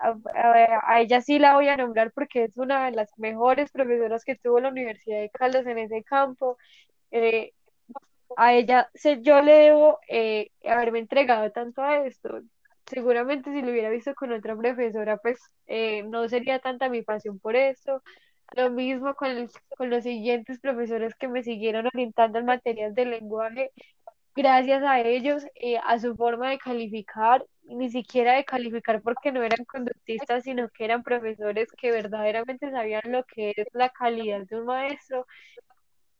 [0.00, 4.36] a, ella sí la voy a nombrar porque es una de las mejores profesoras que
[4.36, 6.56] tuvo la Universidad de Caldas en ese campo.
[7.10, 7.52] Eh,
[8.36, 12.40] a ella se, yo le debo eh, haberme entregado tanto a esto.
[12.86, 17.38] Seguramente si lo hubiera visto con otra profesora, pues eh, no sería tanta mi pasión
[17.40, 18.02] por eso.
[18.56, 23.70] Lo mismo con, con los siguientes profesores que me siguieron orientando en materias de lenguaje.
[24.34, 29.42] Gracias a ellos, eh, a su forma de calificar, ni siquiera de calificar porque no
[29.42, 34.56] eran conductistas, sino que eran profesores que verdaderamente sabían lo que es la calidad de
[34.60, 35.26] un maestro.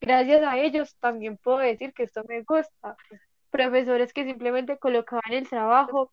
[0.01, 2.97] Gracias a ellos también puedo decir que esto me gusta.
[3.51, 6.13] Profesores que simplemente colocaban el trabajo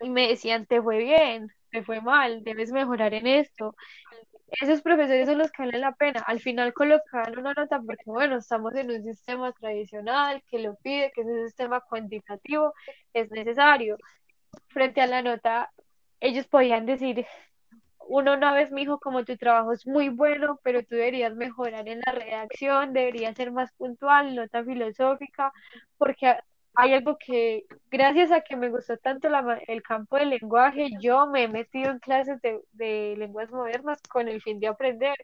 [0.00, 3.74] y me decían, te fue bien, te fue mal, debes mejorar en esto
[4.50, 6.22] esos profesores son los que valen la pena.
[6.26, 11.12] Al final colocaban una nota porque, bueno, estamos en un sistema tradicional que lo pide,
[11.14, 12.72] que es un sistema cuantitativo,
[13.12, 13.96] es necesario.
[14.68, 15.70] Frente a la nota,
[16.20, 17.26] ellos podían decir,
[18.08, 22.00] uno una vez me como tu trabajo es muy bueno, pero tú deberías mejorar en
[22.04, 25.52] la redacción, deberías ser más puntual, nota filosófica,
[25.98, 26.36] porque
[26.74, 31.26] hay algo que, gracias a que me gustó tanto la, el campo del lenguaje, yo
[31.26, 35.16] me he metido en clases de, de, lenguas modernas con el fin de aprender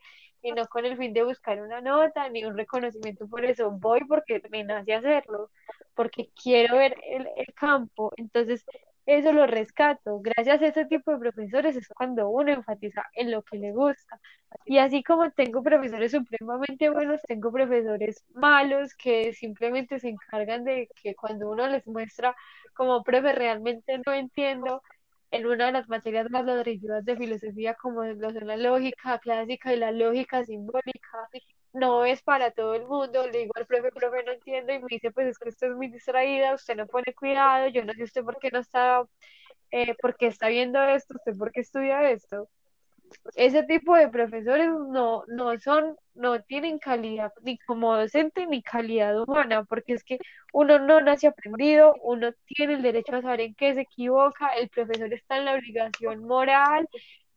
[0.42, 3.70] y no con el fin de buscar una nota ni un reconocimiento por eso.
[3.70, 5.50] Voy porque me nace hacerlo,
[5.94, 8.12] porque quiero ver el, el campo.
[8.16, 8.64] Entonces,
[9.06, 10.20] eso lo rescato.
[10.20, 14.20] Gracias a ese tipo de profesores es cuando uno enfatiza en lo que le gusta.
[14.64, 20.88] Y así como tengo profesores supremamente buenos, tengo profesores malos que simplemente se encargan de
[21.02, 22.34] que cuando uno les muestra
[22.74, 24.82] como profe realmente no entiendo,
[25.30, 29.74] en una de las materias más ladrilladas de filosofía como lo son la lógica clásica
[29.74, 31.28] y la lógica simbólica,
[31.74, 34.86] no es para todo el mundo, le digo al profe, profe, no entiendo, y me
[34.88, 38.04] dice, pues es que usted es muy distraída, usted no pone cuidado, yo no sé
[38.04, 39.04] usted por qué no está,
[39.72, 42.48] eh, por qué está viendo esto, usted por qué estudia esto.
[43.36, 49.20] Ese tipo de profesores no, no son, no tienen calidad ni como docente ni calidad
[49.20, 50.18] humana, porque es que
[50.52, 54.68] uno no nace aprendido, uno tiene el derecho a saber en qué se equivoca, el
[54.68, 56.88] profesor está en la obligación moral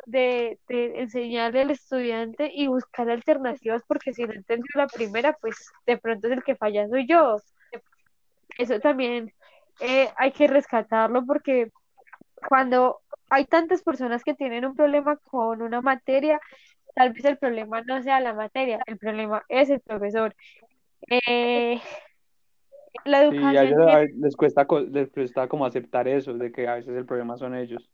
[0.07, 5.71] de, de, enseñarle al estudiante y buscar alternativas, porque si no entendió la primera, pues
[5.85, 7.37] de pronto es el que falla soy yo.
[8.57, 9.33] Eso también
[9.81, 11.71] eh, hay que rescatarlo porque
[12.47, 16.39] cuando hay tantas personas que tienen un problema con una materia,
[16.95, 20.33] tal vez el problema no sea la materia, el problema es el profesor.
[21.09, 21.81] Eh,
[23.03, 23.51] la educación.
[23.51, 27.05] Sí, a ellos les cuesta, les cuesta como aceptar eso, de que a veces el
[27.05, 27.89] problema son ellos.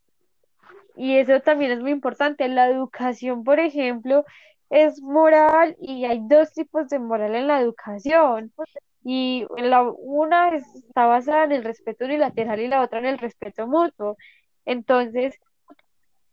[0.96, 2.48] Y eso también es muy importante.
[2.48, 4.26] La educación, por ejemplo,
[4.70, 8.54] es moral y hay dos tipos de moral en la educación.
[9.04, 13.68] Y la una está basada en el respeto unilateral y la otra en el respeto
[13.68, 14.18] mutuo.
[14.66, 15.36] Entonces,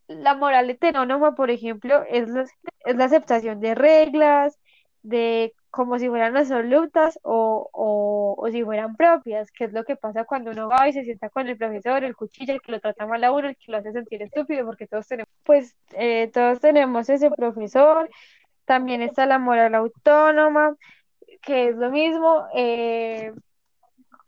[0.08, 2.28] la moral heterónoma, por ejemplo, es
[2.84, 4.58] es la aceptación de reglas,
[5.02, 9.96] de como si fueran absolutas o, o, o, si fueran propias, que es lo que
[9.96, 12.80] pasa cuando uno va y se sienta con el profesor, el cuchillo, el que lo
[12.80, 16.30] trata mal a uno, el que lo hace sentir estúpido, porque todos tenemos, pues eh,
[16.32, 18.10] todos tenemos ese profesor,
[18.64, 20.76] también está la moral autónoma,
[21.42, 23.32] que es lo mismo, eh,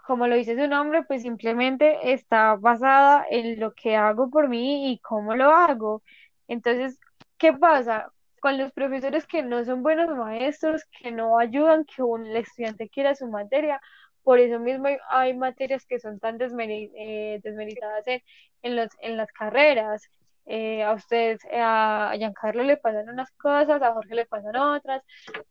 [0.07, 4.93] como lo dice su nombre, pues simplemente está basada en lo que hago por mí
[4.93, 6.03] y cómo lo hago.
[6.49, 6.99] Entonces,
[7.39, 8.13] ¿qué pasa?
[8.43, 13.15] Con los profesores que no son buenos maestros, que no ayudan que un estudiante quiera
[13.15, 13.81] su materia.
[14.25, 18.21] Por eso mismo hay, materias que son tan desmeri eh, desmeritadas en,
[18.63, 20.03] en, los, en las carreras.
[20.47, 25.05] Eh, a ustedes, a Giancarlo le pasan unas cosas, a Jorge le pasan otras,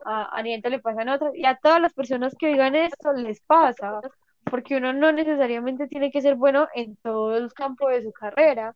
[0.03, 3.39] a, a Niente le pasan otras, y a todas las personas que digan esto les
[3.41, 4.01] pasa,
[4.43, 8.75] porque uno no necesariamente tiene que ser bueno en todos los campos de su carrera.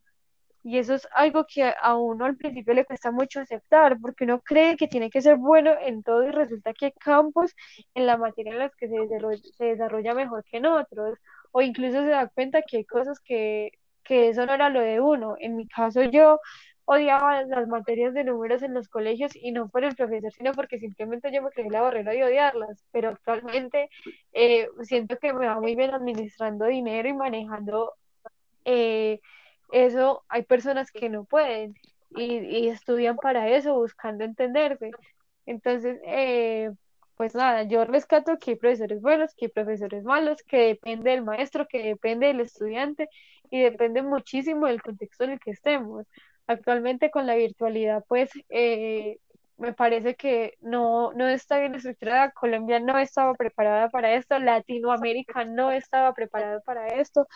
[0.68, 4.40] Y eso es algo que a uno al principio le cuesta mucho aceptar, porque uno
[4.40, 7.54] cree que tiene que ser bueno en todo y resulta que hay campos
[7.94, 11.20] en la materia en las que se desarrolla, se desarrolla mejor que en otros,
[11.52, 13.70] o incluso se da cuenta que hay cosas que,
[14.02, 15.36] que eso no era lo de uno.
[15.38, 16.40] En mi caso yo
[16.84, 20.80] odiaba las materias de números en los colegios y no por el profesor, sino porque
[20.80, 23.88] simplemente yo me creí la barrera de odiarlas, pero actualmente
[24.32, 27.94] eh, siento que me va muy bien administrando dinero y manejando...
[28.64, 29.20] Eh,
[29.72, 31.74] eso hay personas que no pueden
[32.10, 34.90] y, y estudian para eso, buscando entenderse.
[35.46, 36.70] Entonces, eh,
[37.16, 41.24] pues nada, yo rescato que hay profesores buenos, que hay profesores malos, que depende del
[41.24, 43.08] maestro, que depende del estudiante
[43.50, 46.06] y depende muchísimo del contexto en el que estemos.
[46.46, 49.18] Actualmente con la virtualidad, pues eh,
[49.56, 55.44] me parece que no, no está bien estructurada, Colombia no estaba preparada para esto, Latinoamérica
[55.44, 57.26] no estaba preparada para esto,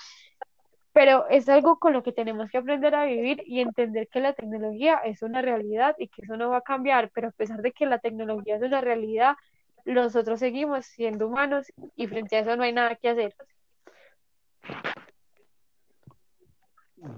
[0.92, 4.32] pero es algo con lo que tenemos que aprender a vivir y entender que la
[4.32, 7.72] tecnología es una realidad y que eso no va a cambiar, pero a pesar de
[7.72, 9.36] que la tecnología es una realidad,
[9.84, 13.34] nosotros seguimos siendo humanos y frente a eso no hay nada que hacer.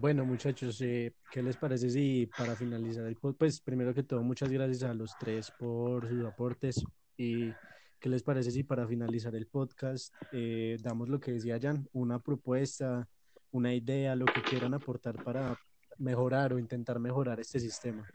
[0.01, 4.23] Bueno, muchachos, eh, ¿qué les parece si para finalizar el podcast, pues primero que todo,
[4.23, 6.85] muchas gracias a los tres por sus aportes
[7.17, 7.53] y
[7.99, 12.21] qué les parece si para finalizar el podcast eh, damos lo que decía Jan, una
[12.21, 13.09] propuesta,
[13.53, 15.57] una idea, lo que quieran aportar para
[15.99, 18.09] mejorar o intentar mejorar este sistema.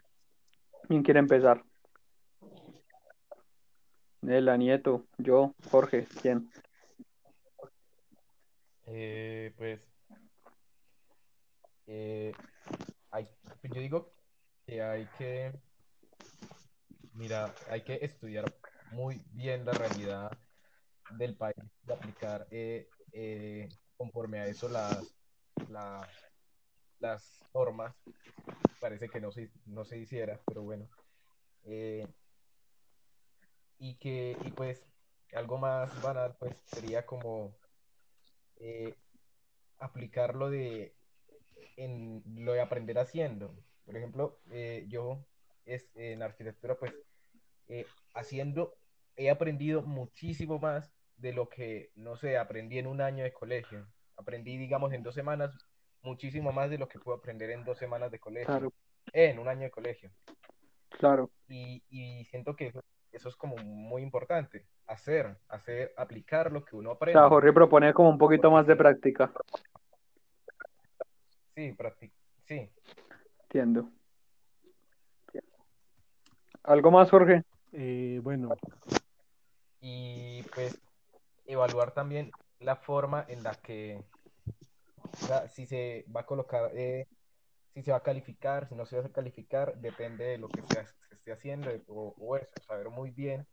[0.86, 1.64] ¿Quién quiere empezar?
[4.20, 6.50] Nela, Nieto, yo, Jorge, ¿quién?
[8.86, 9.80] Eh, pues,
[11.86, 12.32] eh,
[13.10, 13.28] hay,
[13.60, 14.12] pues yo digo
[14.66, 15.52] que hay que,
[17.14, 18.44] mira, hay que estudiar
[18.90, 20.30] muy bien la realidad
[21.16, 25.17] del país y aplicar eh, eh, conforme a eso las,
[25.68, 26.08] la-
[27.00, 27.96] las normas.
[28.80, 30.88] Parece que no se, no se hiciera, pero bueno.
[31.64, 32.06] Eh,
[33.78, 34.84] y que, y pues,
[35.32, 37.54] algo más banal, pues, sería como
[38.56, 38.94] eh,
[39.78, 40.94] aplicarlo de
[41.76, 43.54] en lo de aprender haciendo.
[43.84, 45.26] Por ejemplo, eh, yo
[45.64, 46.94] es, en arquitectura, pues,
[48.14, 48.74] haciendo,
[49.16, 53.86] he aprendido muchísimo más de lo que, no sé, aprendí en un año de colegio.
[54.18, 55.56] Aprendí, digamos, en dos semanas,
[56.02, 58.72] muchísimo más de lo que puedo aprender en dos semanas de colegio, Claro,
[59.12, 60.10] eh, en un año de colegio.
[60.90, 61.30] claro.
[61.46, 62.80] Y, y siento que eso,
[63.12, 67.18] eso es como muy importante, hacer, hacer, aplicar lo que uno O aprende.
[67.20, 69.32] sea, Jorge propone como un poquito más de sí, práctica.
[71.54, 72.12] sí, practic-
[72.44, 72.68] sí.
[73.44, 73.88] Entiendo.
[76.64, 77.44] ¿Algo más, Jorge?
[77.72, 78.50] Eh, bueno,
[79.80, 80.80] y pues
[81.46, 82.30] evaluar también
[82.60, 84.02] la forma en la que,
[85.50, 87.06] si se va a colocar, eh,
[87.74, 90.62] si se va a calificar, si no se va a calificar, depende de lo que
[90.62, 93.46] se, se esté haciendo o, o eso, saber muy bien,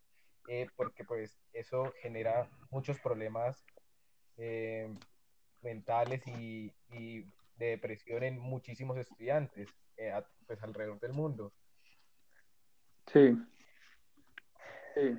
[0.48, 3.66] eh, porque pues eso genera muchos problemas
[4.38, 4.94] eh,
[5.62, 7.22] mentales y, y
[7.58, 10.14] de depresión en muchísimos estudiantes, eh,
[10.46, 11.54] pues alrededor del mundo.
[13.12, 13.38] Sí.
[14.94, 15.18] Sí.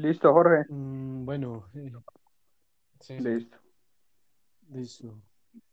[0.00, 0.64] Listo, Jorge.
[0.72, 1.92] mm, bueno, eh,
[3.00, 3.18] Sí.
[3.18, 3.56] Listo.
[4.70, 5.22] listo.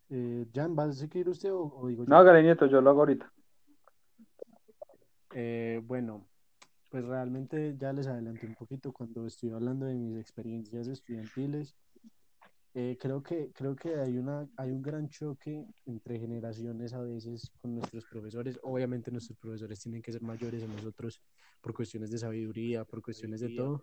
[0.09, 2.09] Eh, Jan, ¿va a seguir usted o, o digo yo?
[2.09, 3.31] No, hágale, Nieto, yo lo hago ahorita.
[5.33, 6.27] Eh, bueno,
[6.89, 11.75] pues realmente ya les adelanté un poquito cuando estoy hablando de mis experiencias estudiantiles.
[12.73, 17.51] Eh, creo que, creo que hay una, hay un gran choque entre generaciones a veces
[17.61, 18.59] con nuestros profesores.
[18.63, 21.21] Obviamente nuestros profesores tienen que ser mayores a nosotros
[21.59, 23.81] por cuestiones de sabiduría, por cuestiones de todo.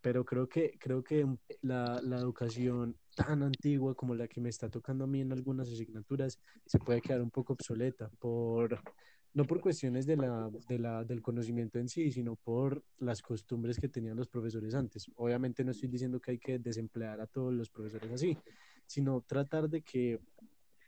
[0.00, 1.26] Pero creo que, creo que
[1.62, 5.68] la, la educación tan antigua como la que me está tocando a mí en algunas
[5.68, 8.80] asignaturas se puede quedar un poco obsoleta por,
[9.34, 13.78] no por cuestiones de la, de la, del conocimiento en sí, sino por las costumbres
[13.78, 15.10] que tenían los profesores antes.
[15.16, 18.36] Obviamente no estoy diciendo que hay que desemplear a todos los profesores así,
[18.86, 20.18] sino tratar de que,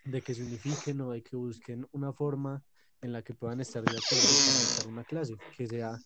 [0.04, 2.64] de que se unifiquen o de que busquen una forma
[3.00, 5.98] en la que puedan estar de acuerdo para una clase, que sea,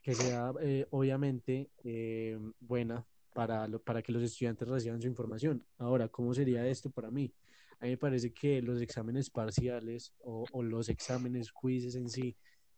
[0.00, 5.64] que sea eh, obviamente eh, buena para, para que los estudiantes reciban su información.
[5.78, 7.32] Ahora, ¿cómo sería esto para mí?
[7.80, 12.36] A mí me parece que los exámenes parciales o, o los exámenes, quizzes en sí,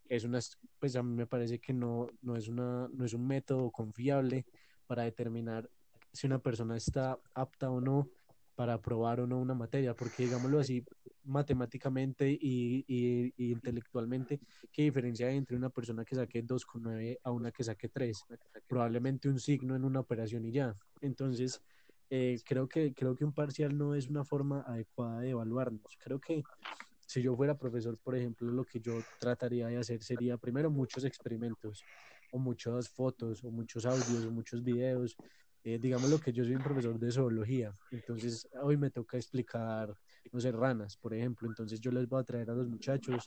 [0.09, 0.39] es una,
[0.79, 4.47] pues a mí me parece que no, no es una, no es un método confiable
[4.87, 5.69] para determinar
[6.13, 8.09] si una persona está apta o no
[8.55, 10.85] para aprobar o no una materia, porque digámoslo así,
[11.25, 14.41] matemáticamente y, y- y intelectualmente,
[14.73, 18.27] ¿qué diferencia hay entre una persona que saque 2,9 a una que saque 3?
[18.67, 20.77] Probablemente un signo en una operación y ya.
[21.01, 21.63] Entonces,
[22.11, 25.97] eh, creo que, creo que un parcial no es una forma adecuada de evaluarnos.
[25.99, 26.47] Creo que
[27.07, 31.05] si yo fuera profesor, por ejemplo, lo que yo trataría de hacer sería primero muchos
[31.05, 31.87] experimentos
[32.31, 35.19] o muchas fotos o muchos audios o muchos videos.
[35.67, 39.95] Eh, digamos lo que yo soy un profesor de zoología, entonces hoy me toca explicar,
[40.31, 43.27] no sé, ranas, por ejemplo, entonces yo les voy a traer a los muchachos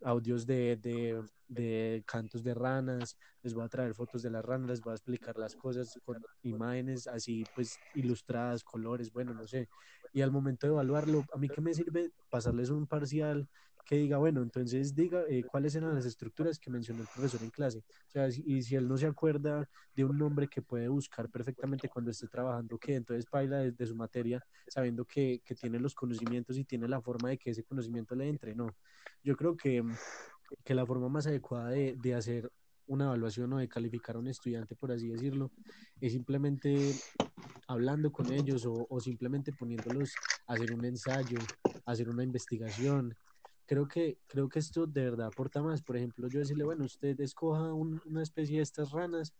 [0.00, 4.68] audios de, de, de cantos de ranas, les voy a traer fotos de las ranas,
[4.70, 9.68] les voy a explicar las cosas con imágenes así pues ilustradas, colores, bueno, no sé.
[10.12, 13.48] Y al momento de evaluarlo, ¿a mí qué me sirve pasarles un parcial
[13.84, 17.50] que diga, bueno, entonces diga eh, cuáles eran las estructuras que mencionó el profesor en
[17.50, 17.78] clase.
[17.80, 21.88] O sea, y si él no se acuerda de un nombre que puede buscar perfectamente
[21.88, 26.56] cuando esté trabajando, que entonces baila desde su materia, sabiendo que, que tiene los conocimientos
[26.58, 28.54] y tiene la forma de que ese conocimiento le entre.
[28.54, 28.76] No,
[29.22, 29.82] yo creo que,
[30.64, 32.50] que la forma más adecuada de, de hacer
[32.86, 35.52] una evaluación o de calificar a un estudiante, por así decirlo,
[36.00, 37.02] es simplemente
[37.68, 41.50] hablando con ellos o, o, simplemente poniéndolos a hacer un ensayo,
[41.86, 43.16] a hacer una investigación.
[43.66, 45.82] Creo que, creo que esto de verdad aporta más.
[45.82, 49.32] Por ejemplo, yo decirle, bueno, usted escoja un, una especie de estas ranas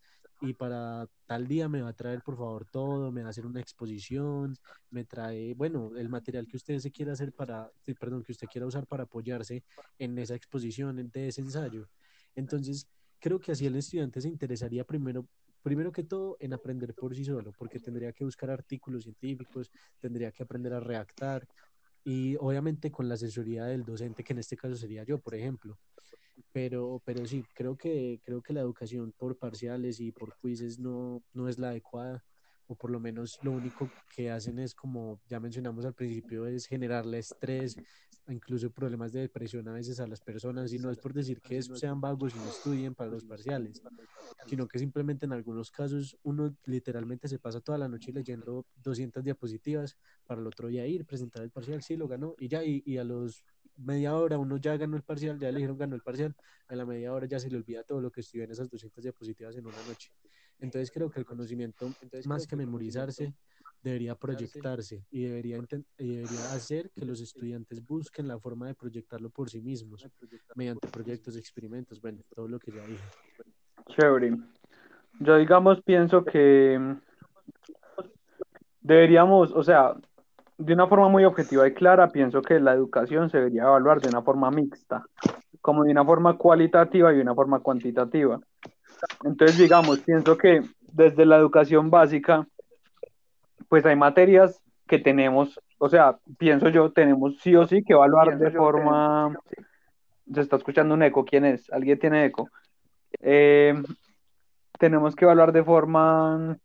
[0.42, 3.46] y para tal día me va a traer por favor todo, me va a hacer
[3.46, 4.56] una exposición,
[4.90, 8.66] me trae, bueno, el material que usted se quiera hacer para, perdón, que usted quiera
[8.66, 9.62] usar para apoyarse
[9.98, 11.88] en esa exposición, de ese ensayo.
[12.34, 12.88] Entonces,
[13.20, 15.28] creo que así el estudiante se interesaría primero,
[15.62, 19.70] primero que todo en aprender por sí solo, porque tendría que buscar artículos científicos,
[20.00, 21.46] tendría que aprender a redactar
[22.04, 25.78] y obviamente con la asesoría del docente, que en este caso sería yo, por ejemplo.
[26.52, 31.22] Pero, pero sí, creo que, creo que la educación por parciales y por quizzes no,
[31.32, 32.24] no es la adecuada
[32.66, 36.66] o por lo menos lo único que hacen es, como ya mencionamos al principio, es
[36.66, 37.76] generarle estrés,
[38.28, 41.62] incluso problemas de depresión a veces a las personas, y no es por decir que
[41.62, 43.82] sean vagos y no estudien para los parciales,
[44.46, 49.24] sino que simplemente en algunos casos uno literalmente se pasa toda la noche leyendo 200
[49.24, 49.96] diapositivas
[50.26, 52.98] para el otro día ir, presentar el parcial, sí, lo ganó, y ya, y, y
[52.98, 53.44] a los
[53.76, 56.36] media hora uno ya ganó el parcial, ya le dijeron ganó el parcial,
[56.68, 59.02] a la media hora ya se le olvida todo lo que estudió en esas 200
[59.02, 60.12] diapositivas en una noche.
[60.58, 63.34] Entonces creo que el conocimiento, Entonces, más que memorizarse,
[63.82, 65.58] debería proyectarse y debería,
[65.98, 66.24] y debería
[66.54, 70.06] hacer que los estudiantes busquen la forma de proyectarlo por sí mismos,
[70.54, 73.04] mediante proyectos, experimentos, bueno, todo lo que ya dije.
[73.88, 74.36] Chévere.
[75.20, 76.96] Yo, digamos, pienso que
[78.80, 79.94] deberíamos, o sea,
[80.58, 84.08] de una forma muy objetiva y clara, pienso que la educación se debería evaluar de
[84.08, 85.04] una forma mixta,
[85.60, 88.40] como de una forma cualitativa y de una forma cuantitativa.
[89.24, 90.62] Entonces, digamos, pienso que
[90.92, 92.46] desde la educación básica,
[93.72, 98.36] pues hay materias que tenemos, o sea, pienso yo, tenemos sí o sí que evaluar
[98.38, 99.34] de forma...
[100.30, 101.72] Se está escuchando un eco, ¿quién es?
[101.72, 102.50] ¿Alguien tiene eco?
[103.18, 103.72] Eh,
[104.78, 106.58] tenemos que evaluar de forma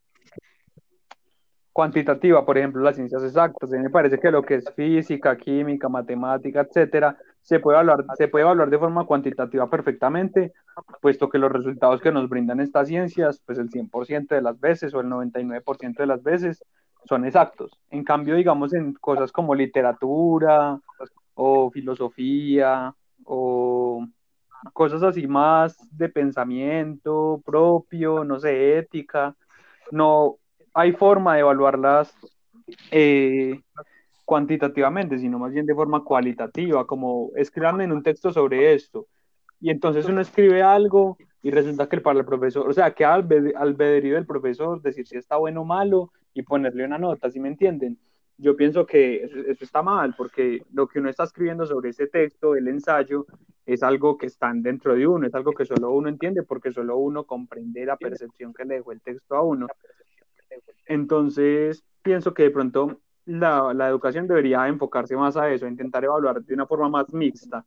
[1.72, 3.72] cuantitativa, por ejemplo, las ciencias exactas.
[3.72, 8.04] A mí me parece que lo que es física, química, matemática, etcétera, se puede evaluar,
[8.18, 10.52] se puede evaluar de forma cuantitativa perfectamente,
[11.02, 14.94] puesto que los resultados que nos brindan estas ciencias, pues el 100% de las veces
[14.94, 16.62] o el 99% de las veces
[17.06, 17.72] son exactos.
[17.90, 20.80] En cambio, digamos, en cosas como literatura
[21.36, 22.94] o filosofía
[23.24, 24.06] o
[24.74, 29.36] cosas así más de pensamiento propio, no sé, ética,
[29.92, 30.38] no,
[30.74, 32.14] hay forma de evaluarlas
[32.92, 33.62] eh,
[34.26, 39.08] cuantitativamente, sino más bien de forma cualitativa, como escriban en un texto sobre esto.
[39.60, 43.28] Y entonces uno escribe algo y resulta que para el profesor, o sea, que al
[43.56, 47.48] albedrío del profesor decir si está bueno o malo y ponerle una nota, ¿sí me
[47.48, 47.98] entienden?
[48.38, 52.56] Yo pienso que eso, está mal, porque lo que uno está escribiendo sobre ese texto,
[52.56, 53.26] el ensayo,
[53.66, 56.98] es algo que está dentro de uno, es algo que solo uno entiende, porque solo
[56.98, 59.68] uno comprende la percepción que le dejó el texto a uno.
[60.86, 66.44] Entonces, pienso que de pronto la, la, educación debería enfocarse más a eso, intentar evaluar
[66.44, 67.66] de una forma más mixta,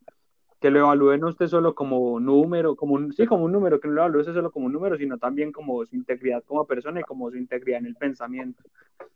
[0.60, 4.02] que lo evalúen usted solo como número, como sí, como un número, que no lo
[4.02, 7.38] evalúe solo como un número, sino también como su integridad como persona y como su
[7.38, 8.62] integridad en el pensamiento.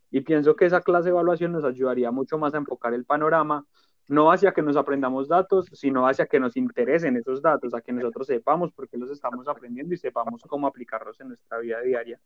[0.09, 3.65] Y pienso que esa clase de evaluación nos ayudaría mucho más a enfocar el panorama,
[4.07, 7.91] no hacia que nos aprendamos datos, sino hacia que nos interesen esos datos, a que
[7.91, 12.19] nosotros sepamos por qué los estamos aprendiendo y sepamos cómo aplicarlos en nuestra vida diaria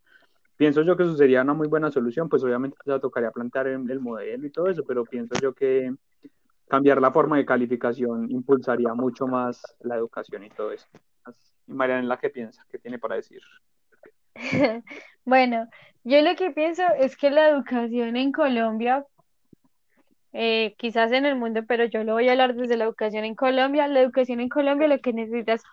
[0.59, 3.89] pienso yo que eso sería una muy buena solución, pues obviamente ya tocaría plantear el,
[3.89, 5.95] el, modelo y todo eso, pero pienso yo que
[6.69, 10.87] cambiar la forma de calificación impulsaría mucho más la educación y todo eso.
[11.67, 12.63] Y Mariana, ¿qué piensa?
[12.69, 13.41] ¿Qué tiene para decir?
[15.25, 15.67] bueno,
[16.03, 19.03] yo lo que pienso es que la educación en Colombia,
[20.31, 23.35] eh, quizás en el mundo, pero yo lo voy a hablar desde la educación en
[23.35, 25.63] Colombia, la educación en Colombia lo que necesita es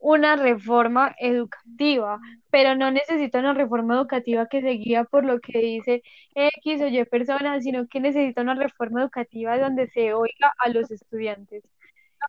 [0.00, 2.20] una reforma educativa,
[2.50, 6.02] pero no necesita una reforma educativa que se guía por lo que dice
[6.34, 10.90] X o Y personas, sino que necesita una reforma educativa donde se oiga a los
[10.90, 11.64] estudiantes,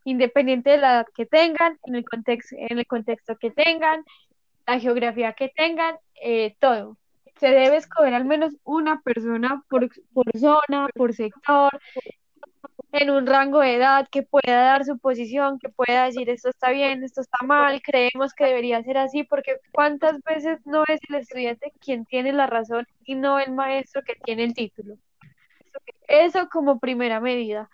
[0.04, 4.04] independiente de la edad que tengan, en el contexto, en el contexto que tengan,
[4.66, 6.98] la geografía que tengan, eh, todo.
[7.40, 11.72] Se debe escoger al menos una persona por, por zona, por sector,
[12.92, 16.72] en un rango de edad que pueda dar su posición, que pueda decir esto está
[16.72, 21.16] bien, esto está mal, creemos que debería ser así, porque cuántas veces no es el
[21.16, 24.96] estudiante quien tiene la razón y no el maestro que tiene el título.
[26.08, 27.70] Eso como primera medida.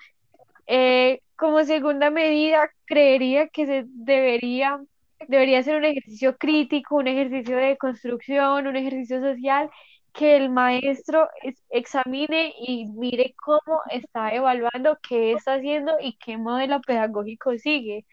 [0.67, 4.79] Eh, como segunda medida, creería que se debería,
[5.27, 9.69] debería ser un ejercicio crítico, un ejercicio de construcción, un ejercicio social,
[10.13, 16.37] que el maestro es- examine y mire cómo está evaluando, qué está haciendo y qué
[16.37, 18.05] modelo pedagógico sigue.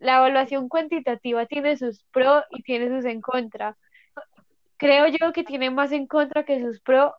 [0.00, 3.76] La evaluación cuantitativa tiene sus pros y tiene sus en contra.
[4.78, 7.12] Creo yo que tiene más en contra que sus pros.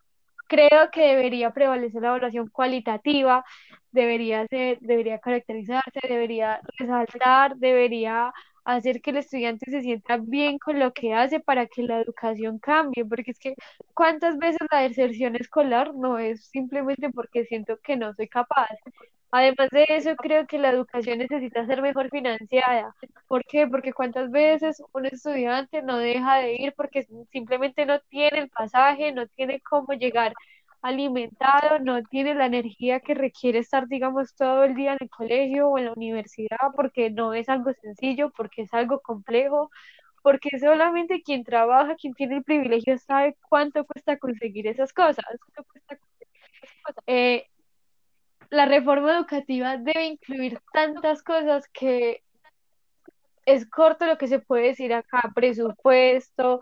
[0.47, 3.43] Creo que debería prevalecer la evaluación cualitativa,
[3.91, 8.31] debería ser, debería caracterizarse, debería resaltar, debería
[8.75, 12.59] hacer que el estudiante se sienta bien con lo que hace para que la educación
[12.59, 13.55] cambie, porque es que
[13.93, 18.67] cuántas veces la deserción escolar no es simplemente porque siento que no soy capaz.
[19.31, 22.95] Además de eso, creo que la educación necesita ser mejor financiada.
[23.27, 23.67] ¿Por qué?
[23.67, 29.11] Porque cuántas veces un estudiante no deja de ir porque simplemente no tiene el pasaje,
[29.11, 30.33] no tiene cómo llegar
[30.81, 35.69] alimentado, no tiene la energía que requiere estar, digamos, todo el día en el colegio
[35.69, 39.71] o en la universidad, porque no es algo sencillo, porque es algo complejo,
[40.21, 45.25] porque solamente quien trabaja, quien tiene el privilegio, sabe cuánto cuesta conseguir esas cosas.
[47.05, 47.47] Eh,
[48.49, 52.23] la reforma educativa debe incluir tantas cosas que
[53.45, 56.61] es corto lo que se puede decir acá, presupuesto,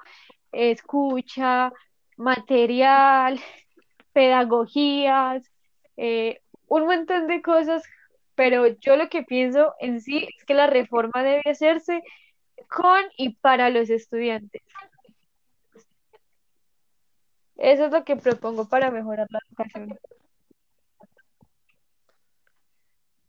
[0.52, 1.72] escucha,
[2.18, 3.40] material,
[4.16, 5.52] pedagogías,
[5.98, 7.84] eh, un montón de cosas,
[8.34, 12.02] pero yo lo que pienso en sí es que la reforma debe hacerse
[12.70, 14.62] con y para los estudiantes.
[17.58, 20.00] Eso es lo que propongo para mejorar la educación.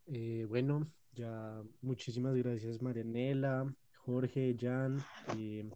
[0.06, 3.66] Eh, bueno, ya muchísimas gracias Marianela,
[4.04, 4.98] Jorge, Jan,
[5.36, 5.68] eh,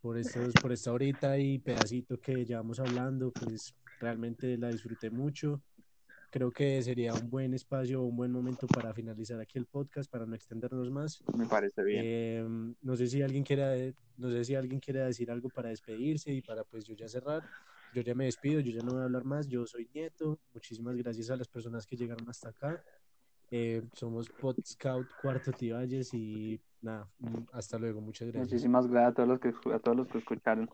[0.00, 3.72] por estos, por esta horita y pedacito que llevamos hablando, pues
[4.02, 5.62] realmente la disfruté mucho.
[6.30, 10.26] Creo que sería un buen espacio, un buen momento para finalizar aquí el podcast, para
[10.26, 11.22] no extendernos más.
[11.36, 12.02] Me parece bien.
[12.04, 13.74] Eh, no sé si alguien quiera,
[14.16, 17.42] no sé si alguien quiera decir algo para despedirse y para pues yo ya cerrar.
[17.94, 19.46] Yo ya me despido, yo ya no voy a hablar más.
[19.46, 20.38] Yo soy Nieto.
[20.54, 22.82] Muchísimas gracias a las personas que llegaron hasta acá.
[23.50, 28.50] Eh, somos Pod Scout Cuarto Tiballes y nada, mm, hasta luego, muchas gracias.
[28.50, 30.70] Muchísimas gracias a todos los que, a todos los que escucharon.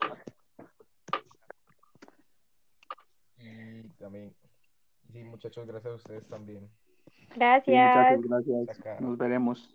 [3.98, 4.34] también.
[5.08, 6.68] Y sí, muchachos, gracias a ustedes también.
[7.34, 8.20] Gracias.
[8.20, 9.00] Muchachos, gracias.
[9.00, 9.74] Nos veremos.